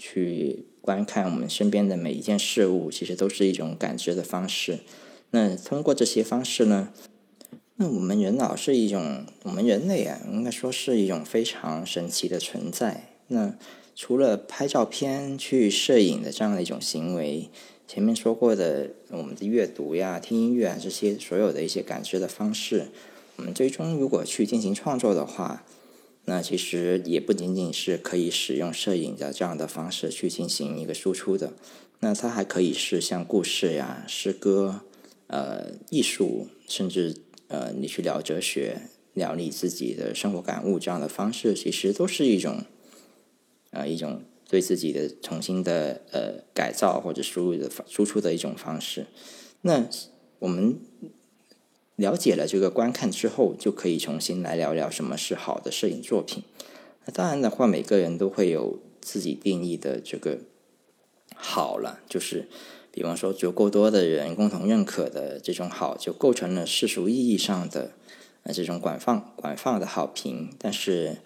[0.00, 4.80] 去观看我们身边的每一件事物，其实都是一种感知的方式。
[5.30, 6.88] 那通过这些方式呢，
[7.78, 13.10] 那我们人脑是一种，我们人类啊，应该说是一种非常神奇的存在。
[13.28, 13.54] 那
[13.94, 17.50] 除了拍照片、去摄影的这样的一种行为，
[17.86, 22.88] 前面说过的我们的阅读呀、听音乐啊这些所有的一些感知的方式，
[23.36, 25.62] 我们最终如果去进行创作的话，
[26.24, 31.52] 那其实也不仅仅是可以使用摄影的这样的方式去进行一个输出的，
[32.00, 34.80] 那它还可以是像故事呀、诗歌、
[35.26, 37.14] 呃艺术，甚至
[37.48, 38.82] 呃你去聊哲学、
[39.14, 42.64] 聊你自己的生活感悟这样的方式，其实都是一种。
[43.72, 49.06] 呃，一种对自己的重新的呃改造或者输入的输出的一种方式。
[49.62, 49.86] 那
[50.38, 50.78] 我们
[51.96, 56.42] 了解了这个观看之后，就可以重新来聊聊什么是好的摄影作品。
[57.04, 60.38] 那当然的话，每个人都会有自己定义的这个
[61.34, 62.48] 好了，就是
[62.96, 67.92] 比方说足够多的人共同认可的这种好，就构成了世俗意义上的
[68.42, 70.50] 呃这种广泛广泛的好评。
[70.58, 71.18] 但是。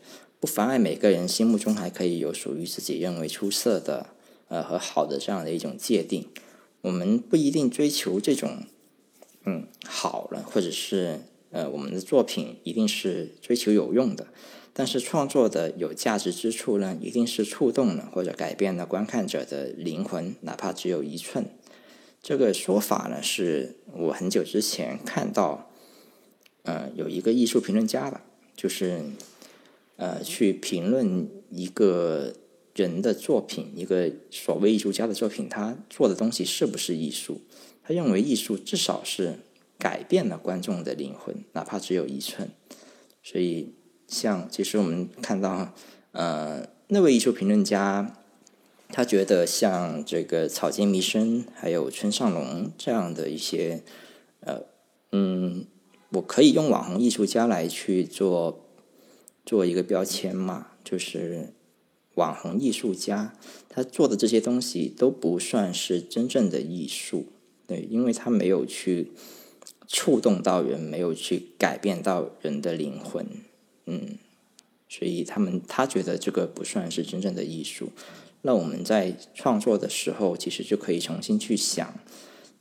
[0.42, 4.06] 不妨碍每个人心目中还可以有属于自己认为出色的，
[4.48, 6.28] 呃和好的这样的一种界定。
[6.80, 8.62] 我们不一定追求这种，
[9.44, 14.28] 嗯，好了，或者是呃我们的作品一定是追求有用的。
[14.72, 21.44] 但是创作的有价值之处呢，一定是触动了或者改变了观看者的灵魂，哪怕只有一寸。
[22.22, 25.70] 这个说法呢，是我很久之前看到，
[26.62, 28.22] 呃，有一个艺术评论家吧，
[28.54, 29.02] 就是。
[30.02, 32.32] 呃，去评论一个
[32.74, 37.42] 人的作品，一个所谓艺术家的作品，他做的东西是不是艺术？
[37.82, 39.40] 他认为艺术至少是
[39.76, 42.48] 改变了观众的灵魂，哪怕只有一寸。
[43.22, 43.74] 所以，
[44.08, 45.74] 像其实我们看到，
[46.12, 48.19] 呃，那位艺术评论家，
[48.92, 53.82] 他觉得像这个草间弥生还有村上隆这样的一些，
[54.40, 54.62] 呃，
[55.12, 55.66] 嗯，
[56.10, 58.66] 我可以用网红艺术家来去做。
[59.46, 61.54] 做一个标签嘛，就是
[62.14, 63.34] 网红艺术家，
[63.68, 67.24] 他做的这些东西都不算是真正的艺术，
[67.66, 69.10] 对，因为他没有去
[69.88, 73.26] 触动到人，没有去改变到人的灵魂，
[73.86, 74.18] 嗯，
[74.88, 77.90] 所以他们他觉得这个不算是真正的艺术。
[78.42, 81.94] 那我们在创作的时候，其实就可以重新去想，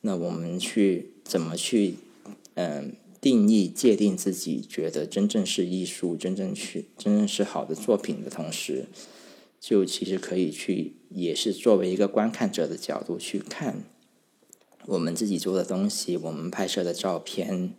[0.01, 1.95] 那我们去怎么去，
[2.55, 2.93] 嗯。
[3.21, 8.85] 定义界定自己觉得真正是艺术、真正去真正是好的作品的同时，
[9.59, 13.83] 就其实可以去也是作为一个观看者的角度去看
[14.85, 17.73] 我们自己做的东西，我们拍摄的照片，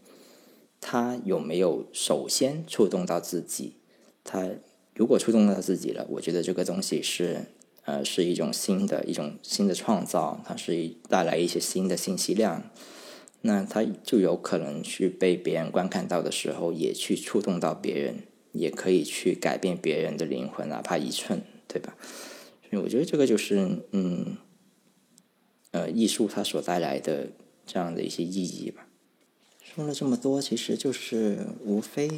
[0.78, 3.76] 它有没有首先触动到自己？
[4.22, 4.51] 它
[4.94, 7.46] 如果触动到自己了，我觉得这个东西是
[7.85, 12.70] 呃是一种新的一种新的创造，它是带来一些新的信息量。
[13.43, 21.97] 那它就有可能去被别人观看到的时候，也去触动到别人，也可以去改变别人的灵魂，哪怕一寸，对吧？
[22.68, 24.37] 所以我觉得这个就是，嗯，
[25.70, 27.28] 呃，艺术它所带来的
[27.66, 28.87] 这样的一些意义吧。
[29.62, 32.11] 说了这么多，其实就是无非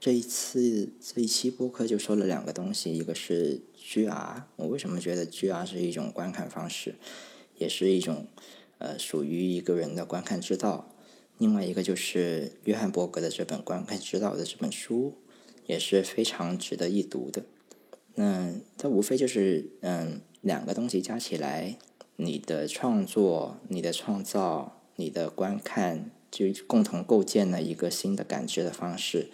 [0.00, 6.94] 这一次这一期播客就说了两个东西，一个是 GR，我为什么觉得 GR 是一种观看方式，
[7.56, 8.26] 也是一种。
[8.80, 10.94] 呃，属于一个人的观看之道。
[11.38, 15.14] 另外一个就是约翰伯格的这本《观看之道》的这本书，
[15.66, 17.42] 也是非常值得一读的。
[18.14, 21.76] 那它无非就是嗯，两个东西加起来，
[22.14, 29.28] 你的创作、你的创造、你的观看，就共同构建了一个新的感知的方式。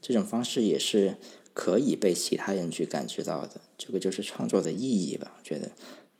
[0.00, 1.16] 这种方式也是
[1.52, 3.60] 可以被其他人去感知到的。
[3.76, 5.34] 这个就是创作的意义吧？
[5.38, 5.70] 我觉得。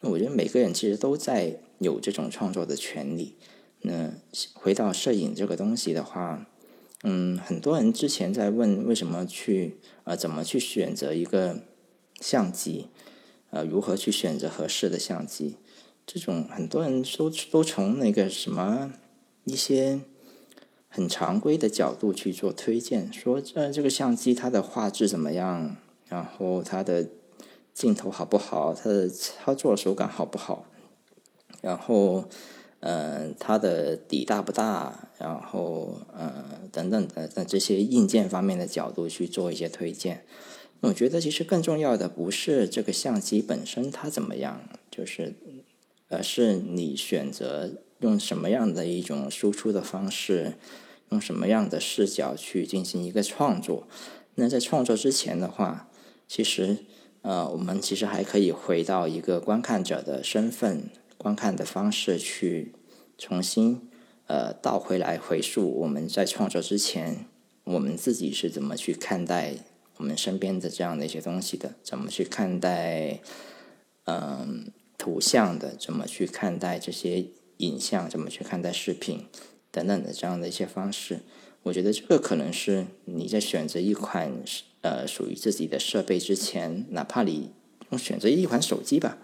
[0.00, 3.34] 那我觉得每个人其实都在有这种创作的权利。
[3.80, 4.12] 那
[4.54, 6.46] 回到摄影这个东西的话，
[7.02, 11.62] 嗯，很多人之前在问为什么去呃怎么去选择一个
[12.20, 12.88] 相机，
[13.50, 15.56] 呃如何去选择合适的相机？
[16.06, 18.92] 这种很多人都都从那个什么
[19.44, 20.00] 一些
[20.88, 25.76] 很常规的角度去做推荐，说呃这个相机它的画质怎么样，
[26.08, 27.08] 然后它的。
[27.74, 28.74] 镜头好不好？
[28.74, 30.66] 它的操作手感好不好？
[31.60, 32.24] 然后，
[32.80, 35.10] 嗯，它的底大不大？
[35.16, 40.24] 然后，嗯，等等的，在这些硬件方面的角度去做一些推荐。
[40.80, 44.60] 我觉得其实更重要的不是这个相机本身它怎么样，
[44.90, 45.36] 就是，
[46.08, 47.70] 而是你选择
[48.00, 50.54] 用什么样的一种输出的方式，
[51.10, 53.86] 用什么样的视角去进行一个创作。
[54.36, 55.88] 那在创作之前的话，
[56.28, 56.78] 其实
[57.22, 62.72] 呃，我们其实还可以回到一个观看者的身份、观看的方式去
[63.18, 63.88] 重新
[64.26, 67.26] 呃倒回来回溯我们在创作之前，
[67.64, 69.54] 我们自己是怎么去看待
[69.96, 73.18] 我们身边的这样的一些东西的，怎么去看待
[74.04, 77.26] 嗯图像的，怎么去看待这些
[77.58, 79.26] 影像，怎么去看待视频
[79.70, 81.20] 等等的这样的一些方式。
[81.64, 84.32] 我觉得这个可能是你在选择一款
[84.80, 87.50] 呃属于自己的设备之前，哪怕你
[87.98, 89.18] 选择一款手机吧，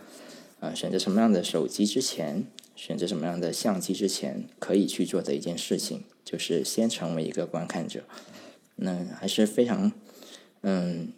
[0.61, 2.45] 呃，选择什么样的手机之前，
[2.77, 8.05] 选择什么样的相机之前，可以去做的一件事情，就是先成为一个观看者。
[8.77, 9.93] 那还是非常
[10.63, 11.13] 嗯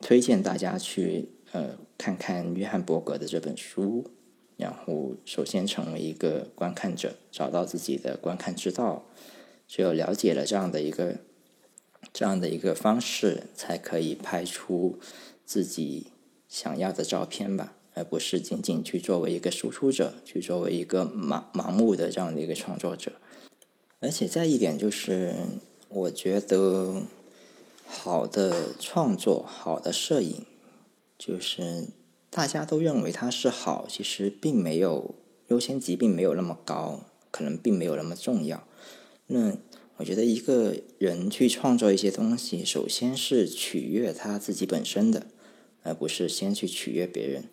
[0.00, 4.10] 推荐大家去呃看看约翰伯格的这本书，
[4.58, 9.06] 然后首先成为一个观看者，找到自己的观看之道。
[9.66, 11.16] 只有了解了这样的一个
[12.12, 14.98] 这样的一个方式，才可以拍出
[15.44, 16.08] 自己
[16.48, 23.12] 想要的照片吧，而不是仅仅去作为一个输出者，去作为一个盲盲目的这样的一个创作者。
[24.00, 25.34] 而且再一点就是，
[25.88, 27.02] 我觉得
[27.86, 30.46] 好的创作、好的摄影，
[31.18, 31.88] 就是
[32.30, 35.14] 大家都认为它是好，其实并没有
[35.48, 37.00] 优先级，并没有那么高，
[37.30, 38.66] 可能并没有那么重要。
[39.26, 39.56] 那
[39.96, 45.26] 我觉得一个人去创作一些东西，首先是取悦他自己本身的，
[45.82, 47.44] 而不是先去取悦别人。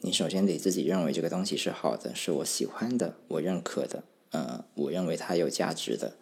[0.00, 6.14] 你首先得自己认为这个东西是好的，是我喜欢的，我认可的，呃，我认为它有价值的，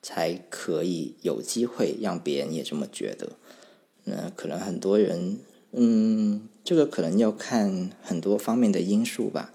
[0.00, 3.32] 才可以有机会让别人也这么觉得。
[4.04, 5.40] 那可能很多人，
[5.72, 9.54] 嗯，这个可能要看很多方面的因素吧。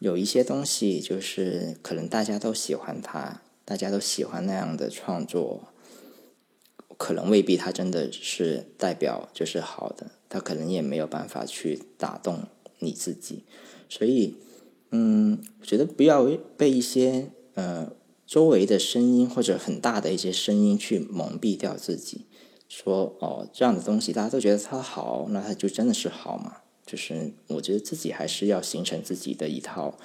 [0.00, 3.40] 有一些东西就是可能大家都喜欢它。
[3.64, 5.68] 大家都喜欢那样的创作，
[6.98, 12.44] 可能未必他真的是代表就是好的，他可能也没有办法去打动
[12.80, 13.42] 你自己，
[13.88, 14.36] 所以，
[14.90, 16.24] 嗯，我觉得不要
[16.56, 17.90] 被一些呃
[18.24, 22.25] 周围的声音或者很大的一些声音去蒙蔽掉自己，
[22.68, 26.58] 说哦这样的东西大家都觉得它好，那它就真的是好嘛？
[26.84, 29.98] 就是我觉得自己还是要形成自己的一套。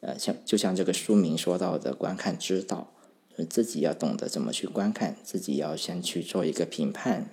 [0.00, 2.92] 呃，像就像这个书名说到的，观看之道，
[3.48, 7.30] 自己要懂得怎么去观看，自己要先去做一个评判，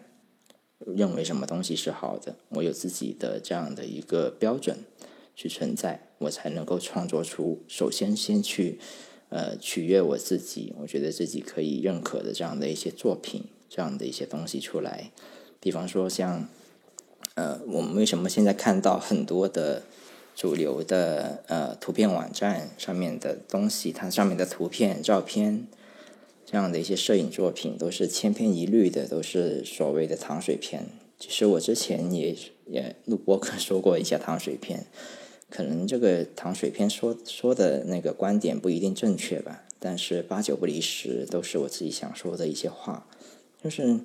[0.79, 4.79] 认为什么东西是好的，我有自己的这样的一个标准
[5.35, 8.79] 去存在，我才能够创作出首先先去
[9.29, 13.43] 呃取悦我自己，我觉得自己可以认可的这样的一些作品，
[13.73, 15.09] 这样的一些东西出来。
[15.59, 16.47] 比方说像
[17.33, 19.81] 呃，我们为什么现在看到很多的。
[20.35, 25.67] 主流的呃图片网站上面的东西，它上面的图片、照片
[26.43, 30.87] 这样的一些摄影作品，都是千篇一律的，都是所谓的糖水片。
[31.19, 34.87] 其实我之前也也录播客说过一下糖水片，
[35.51, 43.05] 可能这个糖水片说说的那个观点不一定正确吧，但是八九不离十，都是我自己想说的一些话。
[43.63, 44.01] 就是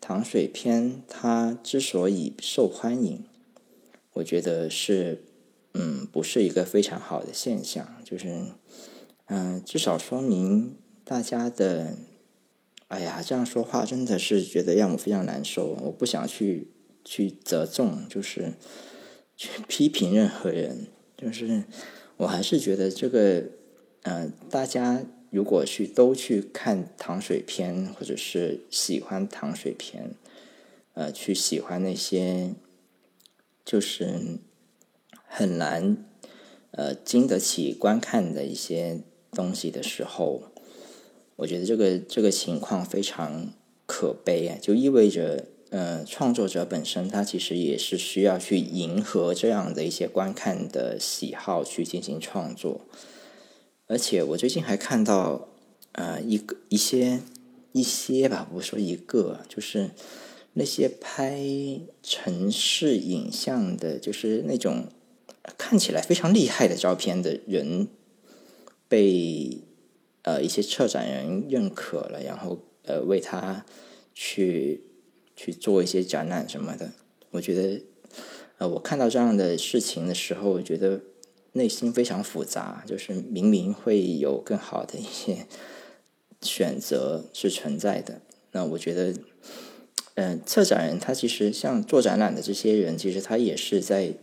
[0.00, 3.24] 糖水片它之所以受欢迎，
[4.14, 5.22] 我觉得是。
[5.78, 8.46] 嗯，不是一个非常好的现象，就是，
[9.26, 11.98] 嗯，至少说明大家的，
[12.88, 15.76] 哎呀，这样说话真的是觉得让我非常难受。
[15.82, 16.70] 我不想去
[17.04, 18.54] 去责重，就是
[19.36, 21.64] 去 批评任何人，就是
[22.16, 23.44] 我还是觉得这个，
[24.04, 30.10] 嗯，大家如果去都去看糖水片，或者是喜欢糖水片，
[30.94, 32.54] 呃，去喜欢那些，
[33.64, 34.38] 就是。
[35.28, 35.98] 很难，
[36.70, 39.02] 呃，经得起观看的一些
[39.32, 40.44] 东西的时候，
[41.34, 43.52] 我觉得这个这个情况非常
[43.84, 44.56] 可悲啊！
[44.62, 52.80] 就意味着，呃，创作者本身他其实也是需要去迎合这样的一些观看的喜好去进行创作。
[53.86, 55.48] 而且我最近还看到，
[55.92, 57.20] 呃，一个一些
[57.72, 59.90] 一些吧，不说一个，就是
[60.54, 61.40] 那些拍
[62.02, 64.86] 城市影像的，就是那种。
[65.56, 67.86] 看起来非常厉害的照片的人，
[68.88, 69.58] 被
[70.22, 73.64] 呃一些策展人认可了，然后呃为他
[74.12, 74.82] 去
[75.36, 76.90] 去做一些展览什么的。
[77.30, 77.80] 我觉得
[78.58, 81.00] 呃我看到这样的事情的时候，我觉得
[81.56, 82.84] 内心非常复杂。
[82.86, 85.46] 就是明明会有更好的一些
[86.40, 88.20] 选择是存在的，
[88.52, 89.14] 那我觉得，
[90.14, 94.14] 嗯，策展人他其实像做展览的这些人，其实他也是在。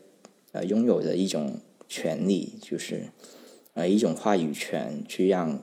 [0.54, 1.60] 呃，拥有的一种
[1.90, 3.10] 权利，就是
[3.74, 5.60] 呃一种话语权，去让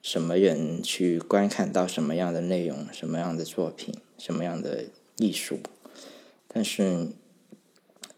[0.00, 3.94] 什么人去观看到什么样的内容、什么样的作品。
[4.16, 4.84] 什么样的
[5.16, 5.58] 艺术，
[6.46, 7.08] 但是，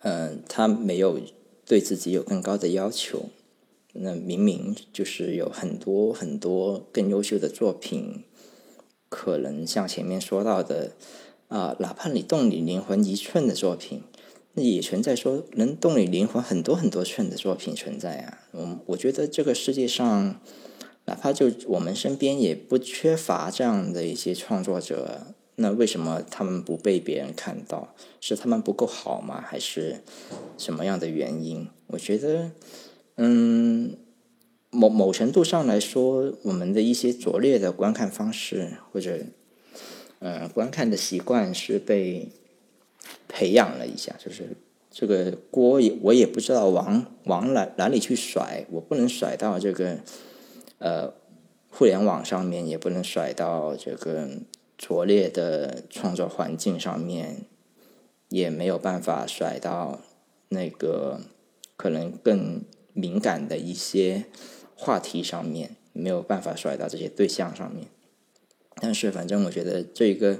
[0.00, 1.20] 嗯，他没有
[1.66, 3.30] 对自己有更高的要求。
[3.94, 8.24] 那明明就是有很多很多更优秀的作品，
[9.10, 10.92] 可能像前面说到的
[11.48, 14.02] 啊，哪怕你动你灵魂一寸的作品，
[14.54, 18.38] 那也存在说能动你灵魂很多很多寸的作品存在啊。
[18.52, 20.40] 我我觉得这个世界上，
[21.04, 27.94] 哪怕就我们身边也不缺乏这样的一些创作者，那为什么他们不被别人看到？
[28.20, 29.44] 是他们不够好吗？
[29.46, 30.02] 还是
[30.56, 31.68] 什么样的原因？
[31.88, 32.50] 我觉得。
[33.16, 33.94] 嗯，
[34.70, 39.18] 某某程度上来说，我们的一些拙劣的观看方式或者，
[40.20, 42.30] 呃，观看的习惯是被
[43.28, 44.56] 培养了一下，就是
[44.90, 49.98] 这个锅我也不知道往往哪哪里去甩，我不能甩到这个
[50.78, 51.12] 呃
[51.68, 54.30] 互联网上面，也不能甩到这个
[54.82, 57.46] 拙劣的创作环境上面，
[58.28, 60.00] 也没有办法甩到
[60.48, 61.20] 那个
[61.76, 62.62] 可能更。
[62.94, 64.26] 敏感的一些
[64.76, 67.86] 话题上面没有办法甩到这些对象上面，
[68.74, 70.38] 但是反正我觉得这个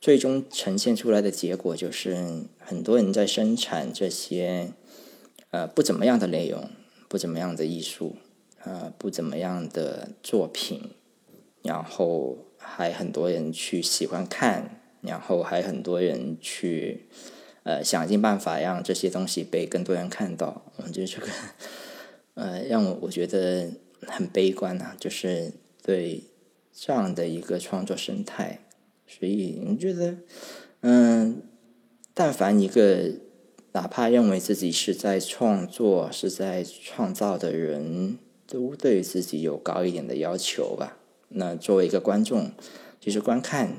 [0.00, 4.72] 最终呈现出来的结果就是很多人在生产这些
[5.50, 6.70] 呃不怎么样的内容，
[7.08, 8.14] 不怎么样的艺术，
[8.62, 10.90] 呃不怎么样的作品，
[11.64, 17.06] 然后还很多人去喜欢看，然后还很多人去。
[17.62, 21.26] 呃，想尽办法让这些东西被更多人看到，我觉得这个，
[22.32, 23.70] 呃，让我我觉得
[24.06, 25.52] 很悲观啊，就是
[25.82, 26.24] 对
[26.72, 28.60] 这样的一个创作生态，
[29.06, 30.16] 所以你觉得，
[30.80, 31.42] 嗯，
[32.14, 33.12] 但凡一个
[33.72, 40.96] 哪怕认为自己是在创作、是在创造的人，都对自己有高一点的要求吧。
[41.30, 42.52] 那作为一个观众，
[43.00, 43.78] 其实观看。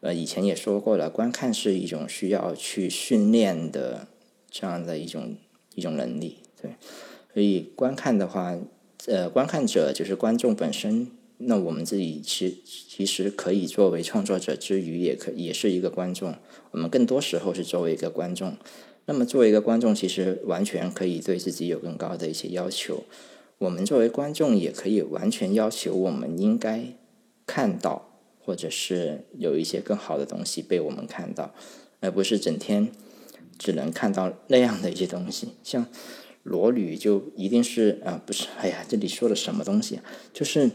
[0.00, 4.08] 呃，以前也说过了，观看是一种需要去训练的
[4.50, 5.36] 这样的一种
[5.76, 6.72] 一种能力，对。
[7.32, 8.58] 所以观看的话，
[9.06, 11.06] 呃，观看者就是观众本身。
[11.38, 16.34] 那我们自己其其实可以作为创作者之余，也可也是一个观众。
[16.72, 18.56] 我们更多时候是作为一个观众。
[19.06, 23.04] 那么作为一个观众，其实完全可以对自己有更高的一些要求。
[23.62, 26.84] 我们作为观众，也可以完全要求我们应该
[27.46, 28.08] 看到。
[28.44, 31.54] 或者是有一些更好的东西被我们看到，
[32.00, 32.88] 而不是整天
[33.56, 35.50] 只能看到那样的一些东西。
[35.62, 35.86] 像
[36.42, 38.48] 裸女就一定是啊，不是？
[38.58, 40.00] 哎呀，这里说的什么东西？
[40.34, 40.72] 就是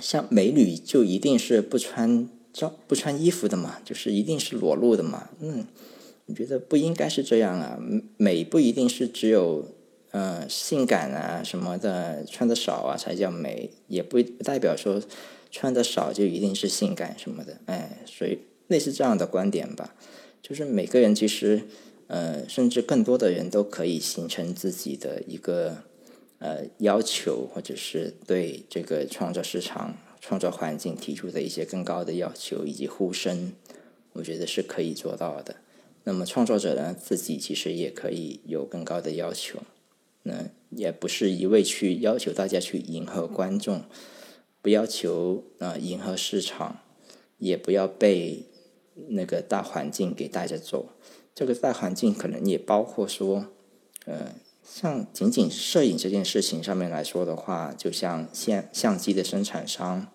[0.00, 3.78] 像美女就一定是不穿照不穿衣服的嘛？
[3.84, 5.30] 就是一定是裸露的嘛？
[5.38, 5.64] 嗯，
[6.26, 7.78] 我觉得不应该是这样啊。
[8.16, 9.64] 美不一定是只有
[10.12, 15.02] 呃性感啊什么的，穿的少啊才叫美，也不代表说。
[15.54, 18.38] 穿的少就一定是性感什么的，哎，所以
[18.68, 19.94] 类似这样的观点吧，
[20.40, 21.60] 就是每个人其实，
[22.06, 25.82] 呃，甚至更多的人都可以形成自己的一个
[26.38, 33.52] 呃要求，或者是对这个创作市场、创作环境提出的一些更高的要求以及呼声，
[34.14, 35.56] 我觉得是可以做到的。
[36.04, 39.58] 那么创作者呢，自己其实也可以有更高的要求，
[40.22, 43.82] 那也不是一味去要求大家去迎合观众。
[44.60, 46.78] 不要求啊迎合市场，
[47.38, 48.46] 也不要被
[49.08, 50.90] 那个大环境给带着走。
[51.34, 53.46] 这个大环境可能也包括说，
[54.04, 60.06] 呃，像仅仅摄影这件事情上面来说的话，就像相相机的生产商，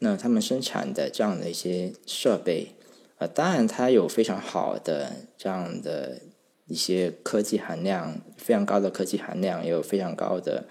[0.00, 2.74] 那他们生产的这样的一些设备，
[3.18, 6.22] 呃，当然它有非常好的这样的
[6.66, 10.64] 一些科技含量，非常高的科技含量，也有非常高的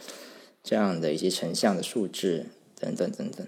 [0.64, 2.48] 这样的一些成像的素质。
[2.78, 3.48] 等等等等，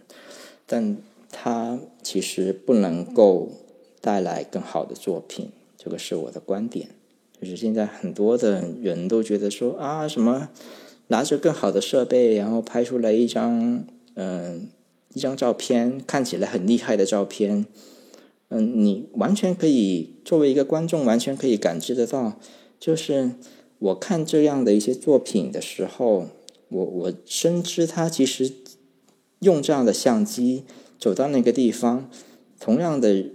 [0.65, 0.97] 但
[1.29, 3.51] 它其实不能够
[3.99, 6.91] 带来更好的作品，这个是我的观点。
[7.39, 10.49] 就是现在很多的人都觉得说啊，什么
[11.07, 13.83] 拿着更好的设备，然后拍出来一张
[14.15, 14.69] 嗯
[15.13, 17.65] 一张照片，看起来很厉害的照片，
[18.49, 22.39] 嗯，你完全可以作为一个观众，完全可以感知得到，
[22.79, 23.31] 就是
[23.79, 26.27] 我看这样的一些作品的时候，
[26.69, 28.53] 我我深知他其实。
[29.41, 30.63] 用这样的相机
[30.97, 32.09] 走到那个地方，
[32.59, 33.25] 同样的，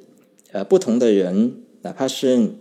[0.51, 2.55] 呃，不同的人，哪怕是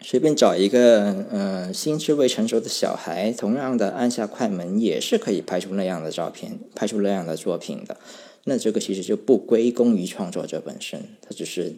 [0.00, 7.98] 随便找一个呃心智未成熟的小孩，同样的按下快门，也是可以拍出那样的照片，拍出那样的作品的。
[8.44, 11.74] 那这个其实就不归功于创作者本身，他只是，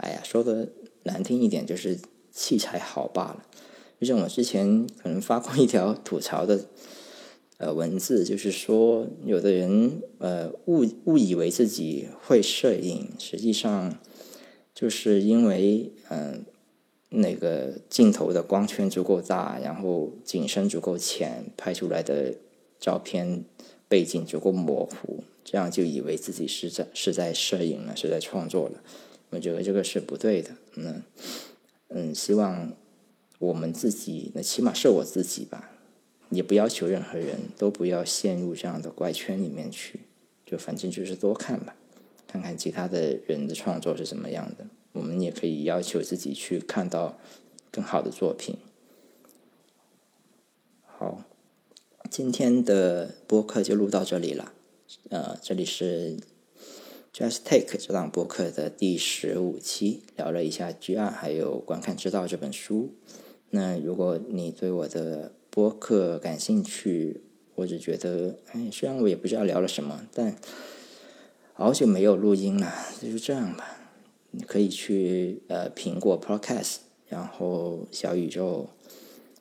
[0.00, 0.68] 哎呀，说的
[1.04, 1.98] 难听一点，就是
[2.30, 3.46] 器材好罢了。
[4.00, 6.66] 就像我之前可能发过一条吐槽的。
[7.62, 13.98] 呃，文字就是说，有的人呃误误以为自己会摄影，实际上
[14.74, 16.46] 就是因为嗯，
[17.10, 22.32] 那个镜头的光圈足够大，然后景深足够浅，拍出来的
[22.78, 23.44] 照片
[23.86, 28.82] 背景足够模糊，这样就以为自己是在是在摄影了，是在创作了。
[29.30, 30.50] 我觉得这个是不对的。
[30.74, 31.02] 嗯
[31.88, 32.72] 嗯，希望
[33.38, 35.70] 我们自己，那起码是我自己吧，
[36.30, 40.00] 也不要求任何人都不要陷入这样的怪圈里面去，
[40.46, 41.74] 就反正就是多看吧。
[42.28, 47.18] 看看其他的人的创作是什么样的，我们也可以要求自己去看到
[47.72, 48.56] 更好的作品。
[50.84, 51.24] 好，
[52.08, 54.52] 今天的播客就录到这里了。
[55.08, 56.18] 呃，这里是
[57.12, 62.94] Just Take 这档播客的第十五期，聊了一下《G 二》还有《观看之道》这本书。
[63.50, 67.22] 那如果你对我的播客感兴趣，
[67.56, 70.36] 或者觉得，哎，虽然我也不知道聊了什么，但
[71.52, 73.76] 好久没有录音了，那就这样吧。
[74.30, 76.76] 你可以去呃苹果 Podcast，
[77.08, 78.70] 然后小宇宙、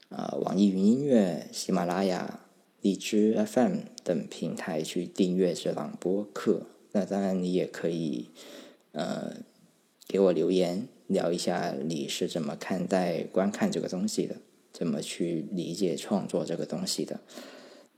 [0.10, 2.48] 啊网易云音乐、喜马拉雅、
[2.82, 6.66] 荔枝 FM 等平台去订阅这档播客。
[6.92, 8.30] 那当然，你也可以
[8.92, 9.34] 呃
[10.08, 14.36] 给我留言，聊一下你是怎么看待观看这个东西的，
[14.74, 17.20] 怎么去理解创作这个东西的。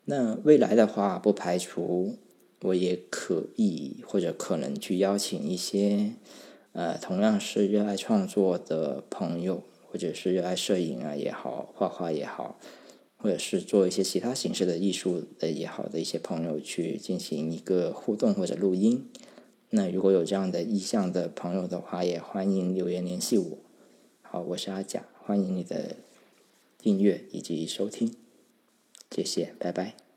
[0.06, 2.18] 那未来的话，不排除。
[2.64, 6.12] 我也可以或者可能去邀请一些
[6.74, 12.60] 呃同样是热爱创作的朋友，或者是热爱摄影啊也好，画画也好，
[13.22, 19.08] 或者是做一些其他形式的艺术的也好的一些朋友去进行一个互动或者录音。
[19.70, 23.58] 那如果有这样的意向的朋友的话，也欢迎留言联系我。
[24.22, 25.98] 好，我是阿甲，欢迎你的
[26.78, 28.14] 订阅以及收听，
[29.12, 30.11] 谢谢，拜拜。